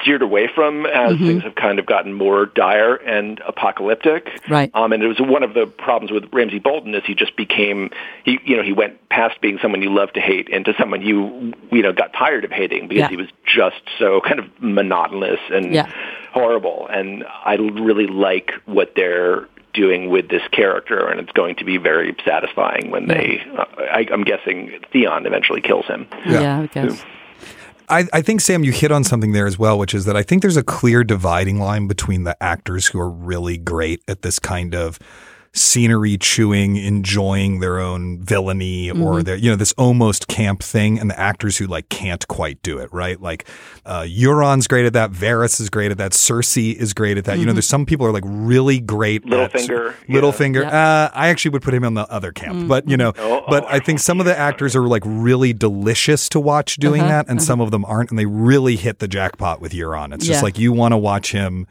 steered 0.00 0.22
away 0.22 0.48
from 0.54 0.86
as 0.86 1.12
Mm-hmm. 1.14 1.26
things 1.26 1.42
have 1.42 1.56
kind 1.56 1.80
of 1.80 1.86
gotten 1.86 2.12
more 2.12 2.46
dire 2.46 2.94
and 2.94 3.40
apocalyptic. 3.40 4.28
Right. 4.48 4.70
Um, 4.74 4.92
and 4.92 5.02
it 5.02 5.08
was 5.08 5.18
one 5.20 5.42
of 5.42 5.54
the 5.54 5.66
problems 5.66 6.12
with 6.12 6.32
Ramsay 6.32 6.60
Bolton 6.60 6.94
is 6.94 7.02
he 7.04 7.14
just 7.16 7.34
became 7.36 7.90
he 8.24 8.38
you 8.44 8.56
know 8.56 8.62
he 8.62 8.72
went 8.72 9.08
past 9.08 9.40
being 9.40 9.58
someone 9.60 9.82
you 9.82 9.92
love 9.92 10.12
to 10.12 10.20
hate 10.20 10.48
into 10.48 10.72
someone 10.78 11.02
you 11.02 11.52
you 11.72 11.82
know 11.82 11.92
got 11.92 12.12
tired 12.12 12.44
of 12.44 12.52
hating 12.52 12.86
because 12.88 13.00
Yeah. 13.02 13.08
he 13.08 13.16
was 13.16 13.26
just 13.44 13.82
so 13.98 14.20
kind 14.20 14.38
of 14.38 14.46
monotonous 14.60 15.40
and 15.50 15.74
Yeah. 15.74 15.90
horrible. 16.32 16.86
And 16.88 17.24
I 17.44 17.54
really 17.54 18.06
like 18.06 18.52
what 18.66 18.92
they're 18.94 19.48
doing 19.74 20.10
with 20.10 20.28
this 20.28 20.42
character, 20.52 21.08
and 21.08 21.20
it's 21.20 21.32
going 21.32 21.56
to 21.56 21.64
be 21.64 21.76
very 21.76 22.16
satisfying 22.24 22.90
when 22.90 23.08
they. 23.08 23.40
Uh, 23.56 23.64
I, 23.78 24.06
I'm 24.12 24.24
guessing 24.24 24.72
Theon 24.92 25.26
eventually 25.26 25.60
kills 25.60 25.86
him. 25.86 26.06
Yeah, 26.26 26.60
I 26.60 26.66
guess. 26.66 27.04
I, 27.88 28.06
I 28.12 28.22
think 28.22 28.40
Sam, 28.40 28.64
you 28.64 28.72
hit 28.72 28.90
on 28.90 29.04
something 29.04 29.32
there 29.32 29.46
as 29.46 29.58
well, 29.58 29.78
which 29.78 29.94
is 29.94 30.04
that 30.06 30.16
I 30.16 30.22
think 30.22 30.40
there's 30.40 30.56
a 30.56 30.62
clear 30.62 31.04
dividing 31.04 31.58
line 31.58 31.88
between 31.88 32.24
the 32.24 32.40
actors 32.42 32.86
who 32.86 32.98
are 32.98 33.10
really 33.10 33.58
great 33.58 34.02
at 34.08 34.22
this 34.22 34.38
kind 34.38 34.74
of 34.74 34.98
scenery 35.54 36.16
chewing, 36.16 36.76
enjoying 36.76 37.60
their 37.60 37.78
own 37.78 38.18
villainy 38.22 38.90
or 38.90 39.22
their, 39.22 39.36
you 39.36 39.50
know, 39.50 39.56
this 39.56 39.72
almost 39.72 40.26
camp 40.26 40.62
thing, 40.62 40.98
and 40.98 41.10
the 41.10 41.18
actors 41.20 41.58
who 41.58 41.66
like 41.66 41.88
can't 41.90 42.26
quite 42.28 42.62
do 42.62 42.78
it, 42.78 42.90
right? 42.92 43.20
Like 43.20 43.46
uh, 43.84 44.00
Euron's 44.02 44.66
great 44.66 44.86
at 44.86 44.94
that, 44.94 45.10
Varys 45.12 45.60
is 45.60 45.68
great 45.68 45.90
at 45.90 45.98
that, 45.98 46.12
Cersei 46.12 46.74
is 46.74 46.94
great 46.94 47.18
at 47.18 47.26
that. 47.26 47.38
You 47.38 47.44
know, 47.44 47.52
there's 47.52 47.66
some 47.66 47.84
people 47.84 48.06
who 48.06 48.10
are 48.10 48.14
like 48.14 48.24
really 48.26 48.80
great. 48.80 49.24
at- 49.24 49.30
Littlefinger, 49.30 49.94
Littlefinger. 50.08 50.62
Yeah. 50.62 50.68
Uh, 51.04 51.10
I 51.12 51.28
actually 51.28 51.50
would 51.50 51.62
put 51.62 51.74
him 51.74 51.84
on 51.84 51.94
the 51.94 52.10
other 52.10 52.32
camp, 52.32 52.66
but 52.66 52.88
you 52.88 52.96
know, 52.96 53.12
Oh, 53.18 53.44
but 53.46 53.64
oh. 53.64 53.68
I 53.68 53.78
think 53.78 53.98
some 54.00 54.20
of 54.20 54.26
the 54.26 54.36
actors 54.38 54.74
are 54.74 54.86
like 54.88 55.02
really 55.04 55.52
delicious 55.52 56.28
to 56.30 56.40
watch 56.40 56.76
doing 56.76 57.02
Uh-huh, 57.02 57.10
that, 57.10 57.28
and 57.28 57.42
some 57.42 57.60
of 57.60 57.70
them 57.70 57.84
aren't, 57.84 58.08
and 58.10 58.18
they 58.18 58.26
really 58.26 58.76
hit 58.76 59.00
the 59.00 59.08
jackpot 59.08 59.60
with 59.60 59.72
Euron. 59.72 60.14
It's 60.14 60.26
just 60.26 60.42
like 60.42 60.58
you 60.58 60.72
want 60.72 60.92
to 60.92 60.96
watch 60.98 61.32
him, 61.32 61.66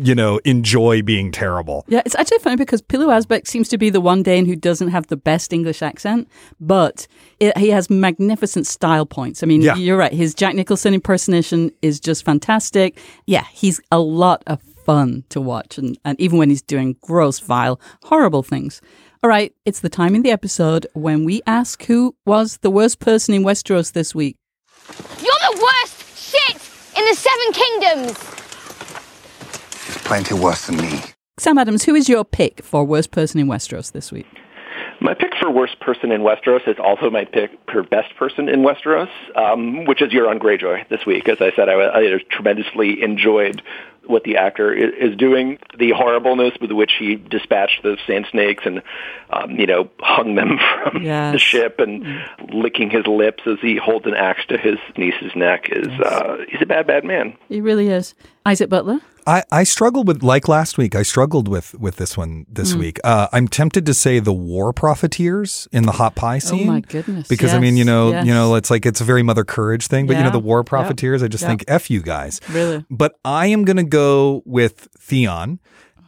you 0.00 0.14
know, 0.14 0.38
enjoy 0.44 1.02
being 1.02 1.32
terrible. 1.32 1.84
Yeah, 1.88 2.02
it's 2.06 2.14
actually 2.14 2.38
funny 2.38 2.56
because 2.56 2.80
Pilou 2.82 3.08
Asbæk 3.08 3.46
seems 3.46 3.68
to 3.70 3.78
be 3.78 3.90
the 3.90 4.00
one 4.00 4.22
Dane 4.22 4.46
who 4.46 4.56
doesn't 4.56 4.88
have 4.88 5.06
the 5.08 5.16
best 5.16 5.52
English 5.52 5.82
accent, 5.82 6.28
but 6.60 7.06
it, 7.40 7.56
he 7.58 7.70
has 7.70 7.90
magnificent 7.90 8.66
style 8.66 9.06
points. 9.06 9.42
I 9.42 9.46
mean, 9.46 9.60
Yeah. 9.62 9.76
you're 9.76 9.96
right. 9.96 10.12
His 10.12 10.34
Jack 10.34 10.54
Nicholson 10.54 10.94
impersonation 10.94 11.70
is 11.82 12.00
just 12.00 12.24
fantastic. 12.24 12.98
Yeah, 13.26 13.44
he's 13.52 13.80
a 13.90 13.98
lot 13.98 14.42
of 14.46 14.60
fun 14.84 15.24
to 15.28 15.40
watch, 15.40 15.78
and, 15.78 15.98
and 16.04 16.20
even 16.20 16.38
when 16.38 16.48
he's 16.50 16.62
doing 16.62 16.96
gross, 17.02 17.38
vile, 17.38 17.80
horrible 18.04 18.42
things. 18.42 18.80
All 19.22 19.28
right, 19.30 19.54
it's 19.64 19.78
the 19.80 19.88
time 19.88 20.16
in 20.16 20.22
the 20.22 20.32
episode 20.32 20.86
when 20.94 21.24
we 21.24 21.42
ask 21.46 21.84
who 21.84 22.16
was 22.26 22.56
the 22.58 22.70
worst 22.70 22.98
person 22.98 23.34
in 23.34 23.44
Westeros 23.44 23.92
this 23.92 24.14
week. 24.14 24.36
You're 25.22 25.42
the 25.52 25.60
worst 25.62 26.18
shit 26.18 26.56
in 26.98 27.04
the 27.08 27.14
Seven 27.14 27.52
Kingdoms! 27.52 28.31
Plenty 30.04 30.34
worse 30.34 30.66
than 30.66 30.76
me. 30.76 31.00
Sam 31.38 31.58
Adams, 31.58 31.84
who 31.84 31.94
is 31.94 32.08
your 32.08 32.24
pick 32.24 32.62
for 32.62 32.84
worst 32.84 33.10
person 33.10 33.40
in 33.40 33.46
Westeros 33.46 33.92
this 33.92 34.12
week? 34.12 34.26
My 35.00 35.14
pick 35.14 35.32
for 35.40 35.50
worst 35.50 35.80
person 35.80 36.12
in 36.12 36.20
Westeros 36.20 36.68
is 36.68 36.76
also 36.78 37.10
my 37.10 37.24
pick 37.24 37.50
for 37.72 37.82
best 37.82 38.14
person 38.16 38.48
in 38.48 38.60
Westeros, 38.60 39.08
um, 39.36 39.84
which 39.86 40.00
is 40.00 40.12
Euron 40.12 40.38
Greyjoy 40.38 40.88
this 40.90 41.04
week. 41.06 41.28
As 41.28 41.38
I 41.40 41.50
said, 41.56 41.68
I, 41.68 41.98
I 41.98 42.18
tremendously 42.30 43.02
enjoyed 43.02 43.62
what 44.06 44.22
the 44.24 44.36
actor 44.36 44.72
is 44.72 45.16
doing, 45.16 45.58
the 45.78 45.90
horribleness 45.92 46.54
with 46.60 46.70
which 46.72 46.92
he 46.98 47.16
dispatched 47.16 47.82
the 47.82 47.96
sand 48.06 48.26
snakes 48.30 48.64
and, 48.66 48.82
um, 49.30 49.52
you 49.52 49.66
know, 49.66 49.88
hung 50.00 50.34
them 50.34 50.58
from 50.84 51.02
Yes. 51.02 51.32
the 51.32 51.38
ship 51.38 51.78
and 51.80 52.04
licking 52.52 52.90
his 52.90 53.06
lips 53.06 53.42
as 53.46 53.58
he 53.60 53.76
holds 53.76 54.06
an 54.06 54.14
axe 54.14 54.44
to 54.48 54.58
his 54.58 54.76
niece's 54.96 55.34
neck 55.34 55.68
is, 55.70 55.88
uh, 56.00 56.36
he's 56.48 56.60
a 56.62 56.66
bad, 56.66 56.86
bad 56.86 57.04
man. 57.04 57.36
He 57.48 57.60
really 57.60 57.88
is. 57.88 58.14
Isaac 58.44 58.68
Butler? 58.68 59.00
I, 59.26 59.44
I 59.50 59.64
struggled 59.64 60.08
with 60.08 60.22
like 60.22 60.48
last 60.48 60.78
week. 60.78 60.94
I 60.94 61.02
struggled 61.02 61.48
with 61.48 61.74
with 61.74 61.96
this 61.96 62.16
one 62.16 62.46
this 62.48 62.74
week. 62.74 62.98
Uh, 63.04 63.28
I'm 63.32 63.48
tempted 63.48 63.86
to 63.86 63.94
say 63.94 64.18
the 64.18 64.32
war 64.32 64.72
profiteers 64.72 65.68
in 65.72 65.84
the 65.84 65.92
hot 65.92 66.14
pie 66.14 66.38
scene. 66.38 66.68
Oh 66.68 66.72
my 66.72 66.80
goodness, 66.80 67.28
Because 67.28 67.54
I 67.54 67.58
mean, 67.58 67.76
you 67.76 67.84
know, 67.84 68.10
yes. 68.10 68.26
you 68.26 68.34
know, 68.34 68.54
it's 68.54 68.70
like 68.70 68.86
it's 68.86 69.00
a 69.00 69.04
very 69.04 69.22
Mother 69.22 69.44
Courage 69.44 69.86
thing. 69.86 70.06
But 70.06 70.16
you 70.16 70.24
know, 70.24 70.30
the 70.30 70.38
war 70.38 70.60
yeah, 70.60 70.68
profiteers. 70.68 71.22
I 71.22 71.28
just 71.28 71.42
yeah. 71.42 71.48
think 71.48 71.64
f 71.68 71.90
you 71.90 72.02
guys. 72.02 72.40
Really? 72.50 72.84
But 72.90 73.18
I 73.24 73.46
am 73.46 73.64
going 73.64 73.76
to 73.76 73.84
go 73.84 74.42
with 74.44 74.88
Theon. 74.98 75.60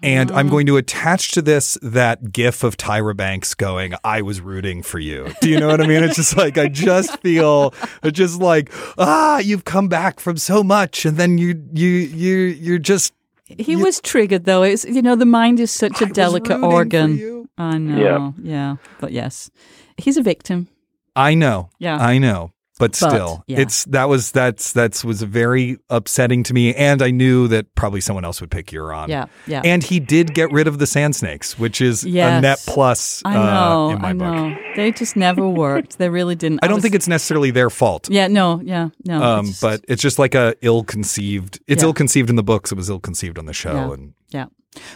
And. 0.04 0.30
I'm 0.30 0.48
going 0.48 0.66
to 0.66 0.76
attach 0.76 1.32
to 1.32 1.42
this 1.42 1.78
that 1.82 2.32
gif 2.32 2.62
of 2.62 2.76
Tyra 2.76 3.16
Banks 3.16 3.54
going, 3.54 3.94
I 4.04 4.22
was 4.22 4.40
rooting 4.40 4.82
for 4.82 4.98
you. 4.98 5.32
Do 5.40 5.48
you 5.48 5.58
know 5.58 5.68
what 5.68 5.80
I 5.80 5.86
mean? 5.86 6.02
It's 6.02 6.16
just 6.16 6.36
like, 6.36 6.58
I 6.58 6.68
just 6.68 7.18
feel, 7.22 7.72
just 8.12 8.40
like, 8.40 8.70
ah, 8.98 9.38
you've 9.38 9.64
come 9.64 9.88
back 9.88 10.20
from 10.20 10.36
so 10.36 10.62
much. 10.62 11.04
And 11.04 11.16
then 11.16 11.38
you, 11.38 11.62
you, 11.72 11.88
you, 11.88 12.36
you're 12.36 12.78
just, 12.78 13.12
He 13.46 13.76
was 13.76 14.00
triggered 14.00 14.44
though. 14.44 14.62
It's 14.62 14.84
you 14.84 15.02
know 15.02 15.16
the 15.16 15.26
mind 15.26 15.60
is 15.60 15.70
such 15.70 16.00
a 16.00 16.04
I 16.04 16.08
was 16.08 16.16
delicate 16.16 16.60
for 16.60 16.64
organ. 16.72 17.16
you. 17.16 17.48
I 17.58 17.78
know. 17.78 17.98
Yeah. 17.98 18.32
Yeah. 18.42 18.76
But 19.00 19.12
yes, 19.12 19.50
he's 19.98 20.16
a 20.16 20.22
victim. 20.22 20.68
I 21.14 21.34
know. 21.34 21.68
Yeah. 21.78 21.96
I 21.98 22.18
know. 22.18 22.53
But 22.76 22.96
still, 22.96 23.44
yeah. 23.46 23.60
it's 23.60 23.84
that 23.84 24.08
was 24.08 24.32
that's 24.32 24.72
that's 24.72 25.04
was 25.04 25.22
very 25.22 25.78
upsetting 25.90 26.42
to 26.42 26.52
me, 26.54 26.74
and 26.74 27.02
I 27.02 27.12
knew 27.12 27.46
that 27.46 27.72
probably 27.76 28.00
someone 28.00 28.24
else 28.24 28.40
would 28.40 28.50
pick 28.50 28.66
Euron. 28.72 29.06
Yeah, 29.06 29.26
yeah. 29.46 29.62
And 29.64 29.80
he 29.80 30.00
did 30.00 30.34
get 30.34 30.50
rid 30.50 30.66
of 30.66 30.78
the 30.80 30.87
sand 30.87 31.14
snakes, 31.14 31.56
which 31.56 31.80
is 31.80 32.02
a 32.02 32.08
net 32.40 32.60
plus 32.66 33.22
I 33.24 33.37
uh, 33.37 33.44
know. 33.44 33.90
in 33.90 34.00
my 34.02 34.08
I 34.08 34.12
book. 34.14 34.18
know. 34.34 34.56
They 34.74 34.90
just 34.90 35.14
never 35.14 35.48
worked. 35.48 35.98
They 35.98 36.08
really 36.08 36.34
didn't. 36.34 36.60
I 36.64 36.66
don't 36.66 36.76
was- 36.76 36.82
think 36.82 36.96
it's 36.96 37.06
necessarily 37.06 37.52
their 37.52 37.70
fault. 37.70 38.10
Yeah. 38.10 38.26
No. 38.26 38.60
Yeah. 38.64 38.88
No. 39.06 39.22
Um, 39.22 39.40
it's 39.46 39.48
just- 39.50 39.62
but 39.62 39.84
it's 39.87 40.02
just 40.02 40.18
like 40.18 40.34
a 40.34 40.56
ill-conceived. 40.60 41.60
It's 41.68 41.80
Yeah. 41.82 41.87
ill-conceived 41.87 42.28
in 42.28 42.34
the 42.34 42.42
books. 42.42 42.72
It 42.72 42.74
was 42.74 42.90
ill-conceived 42.90 43.38
on 43.38 43.46
the 43.46 43.52
show, 43.52 43.72
Yeah. 43.72 43.92
and 43.92 44.14
Yeah. 44.30 44.46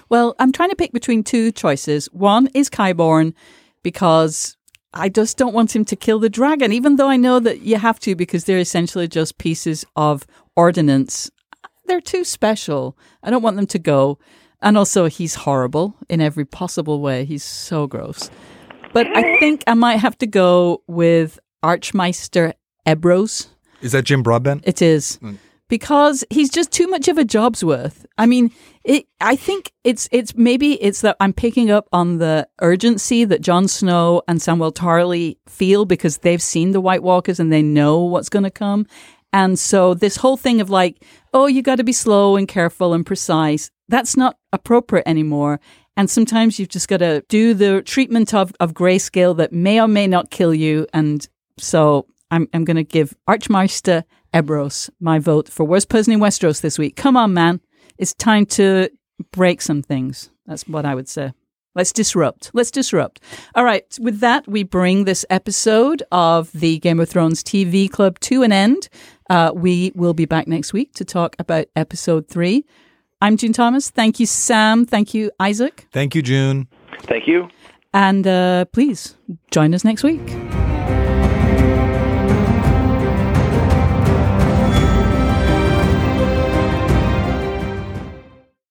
Well, 0.08 0.34
I'm 0.40 0.50
trying 0.50 0.70
to 0.70 0.76
pick 0.76 0.92
between 0.92 1.22
two 1.22 1.52
choices. 1.52 2.06
One 2.12 2.48
is 2.54 2.68
Qyburn 2.68 3.34
because 3.84 4.56
I 4.94 5.08
just 5.08 5.36
don't 5.36 5.54
want 5.54 5.74
him 5.74 5.84
to 5.86 5.96
kill 5.96 6.18
the 6.18 6.30
dragon, 6.30 6.72
even 6.72 6.96
though 6.96 7.08
I 7.08 7.16
know 7.16 7.40
that 7.40 7.60
you 7.60 7.76
have 7.76 8.00
to 8.00 8.14
because 8.14 8.44
they're 8.44 8.58
essentially 8.58 9.06
just 9.06 9.38
pieces 9.38 9.84
of 9.96 10.26
ordnance. 10.56 11.30
They're 11.86 12.00
too 12.00 12.24
special. 12.24 12.96
I 13.22 13.30
don't 13.30 13.42
want 13.42 13.56
them 13.56 13.66
to 13.66 13.78
go. 13.78 14.18
And 14.60 14.76
also, 14.76 15.06
he's 15.06 15.34
horrible 15.34 15.94
in 16.08 16.20
every 16.20 16.44
possible 16.44 17.00
way. 17.00 17.24
He's 17.24 17.44
so 17.44 17.86
gross. 17.86 18.30
But 18.92 19.06
I 19.16 19.38
think 19.40 19.62
I 19.66 19.74
might 19.74 19.96
have 19.96 20.18
to 20.18 20.26
go 20.26 20.82
with 20.86 21.38
Archmaester 21.62 22.54
Ebrose. 22.86 23.48
is 23.82 23.92
that 23.92 24.04
Jim 24.04 24.22
Broadbent? 24.22 24.62
It 24.66 24.82
is 24.82 25.18
mm. 25.22 25.38
Because 25.68 26.24
he's 26.30 26.50
just 26.50 26.72
too 26.72 26.86
much 26.88 27.08
of 27.08 27.18
a 27.18 27.24
job's 27.24 27.62
worth. 27.62 28.06
I 28.16 28.24
mean, 28.24 28.50
it. 28.84 29.06
I 29.20 29.36
think 29.36 29.72
it's 29.84 30.08
it's 30.10 30.34
maybe 30.34 30.82
it's 30.82 31.02
that 31.02 31.16
I'm 31.20 31.34
picking 31.34 31.70
up 31.70 31.88
on 31.92 32.18
the 32.18 32.48
urgency 32.60 33.24
that 33.24 33.42
Jon 33.42 33.68
Snow 33.68 34.22
and 34.26 34.40
Samuel 34.40 34.72
Tarly 34.72 35.36
feel 35.46 35.84
because 35.84 36.18
they've 36.18 36.40
seen 36.42 36.70
the 36.72 36.80
White 36.80 37.02
Walkers 37.02 37.38
and 37.38 37.52
they 37.52 37.62
know 37.62 37.98
what's 38.00 38.30
going 38.30 38.44
to 38.44 38.50
come. 38.50 38.86
And 39.32 39.58
so 39.58 39.94
this 39.94 40.16
whole 40.16 40.36
thing 40.36 40.60
of 40.60 40.70
like, 40.70 41.04
oh, 41.34 41.46
you 41.46 41.62
got 41.62 41.76
to 41.76 41.84
be 41.84 41.92
slow 41.92 42.36
and 42.36 42.48
careful 42.48 42.94
and 42.94 43.04
precise. 43.04 43.70
That's 43.88 44.16
not 44.16 44.38
appropriate 44.52 45.06
anymore. 45.06 45.60
And 45.96 46.08
sometimes 46.08 46.58
you've 46.58 46.68
just 46.68 46.88
got 46.88 46.98
to 46.98 47.24
do 47.28 47.54
the 47.54 47.82
treatment 47.82 48.32
of, 48.32 48.52
of 48.60 48.72
grayscale 48.72 49.36
that 49.36 49.52
may 49.52 49.80
or 49.80 49.88
may 49.88 50.06
not 50.06 50.30
kill 50.30 50.54
you. 50.54 50.86
And 50.94 51.28
so 51.58 52.06
I'm, 52.30 52.48
I'm 52.54 52.64
going 52.64 52.76
to 52.76 52.84
give 52.84 53.14
Archmaester 53.26 54.04
Ebrose 54.32 54.90
my 55.00 55.18
vote 55.18 55.48
for 55.48 55.64
worst 55.64 55.88
person 55.88 56.12
in 56.12 56.20
Westeros 56.20 56.60
this 56.60 56.78
week. 56.78 56.96
Come 56.96 57.16
on, 57.16 57.34
man. 57.34 57.60
It's 57.98 58.14
time 58.14 58.46
to 58.46 58.90
break 59.32 59.60
some 59.60 59.82
things. 59.82 60.30
That's 60.46 60.66
what 60.68 60.86
I 60.86 60.94
would 60.94 61.08
say. 61.08 61.32
Let's 61.74 61.92
disrupt. 61.92 62.50
Let's 62.54 62.70
disrupt. 62.70 63.20
All 63.54 63.64
right. 63.64 63.84
With 64.00 64.20
that, 64.20 64.48
we 64.48 64.64
bring 64.64 65.04
this 65.04 65.24
episode 65.30 66.02
of 66.10 66.50
the 66.52 66.78
Game 66.80 66.98
of 66.98 67.08
Thrones 67.08 67.44
TV 67.44 67.88
Club 67.88 68.18
to 68.20 68.42
an 68.42 68.50
end. 68.50 68.88
Uh, 69.30 69.52
we 69.54 69.92
will 69.94 70.14
be 70.14 70.24
back 70.24 70.48
next 70.48 70.72
week 70.72 70.94
to 70.94 71.04
talk 71.04 71.36
about 71.38 71.66
episode 71.76 72.26
three. 72.26 72.64
I'm 73.20 73.36
June 73.36 73.52
Thomas. 73.52 73.90
Thank 73.90 74.18
you, 74.18 74.26
Sam. 74.26 74.86
Thank 74.86 75.14
you, 75.14 75.30
Isaac. 75.38 75.86
Thank 75.92 76.14
you, 76.14 76.22
June. 76.22 76.68
Thank 77.02 77.28
you. 77.28 77.48
And 77.94 78.26
uh, 78.26 78.64
please 78.66 79.16
join 79.50 79.74
us 79.74 79.84
next 79.84 80.02
week. 80.02 80.67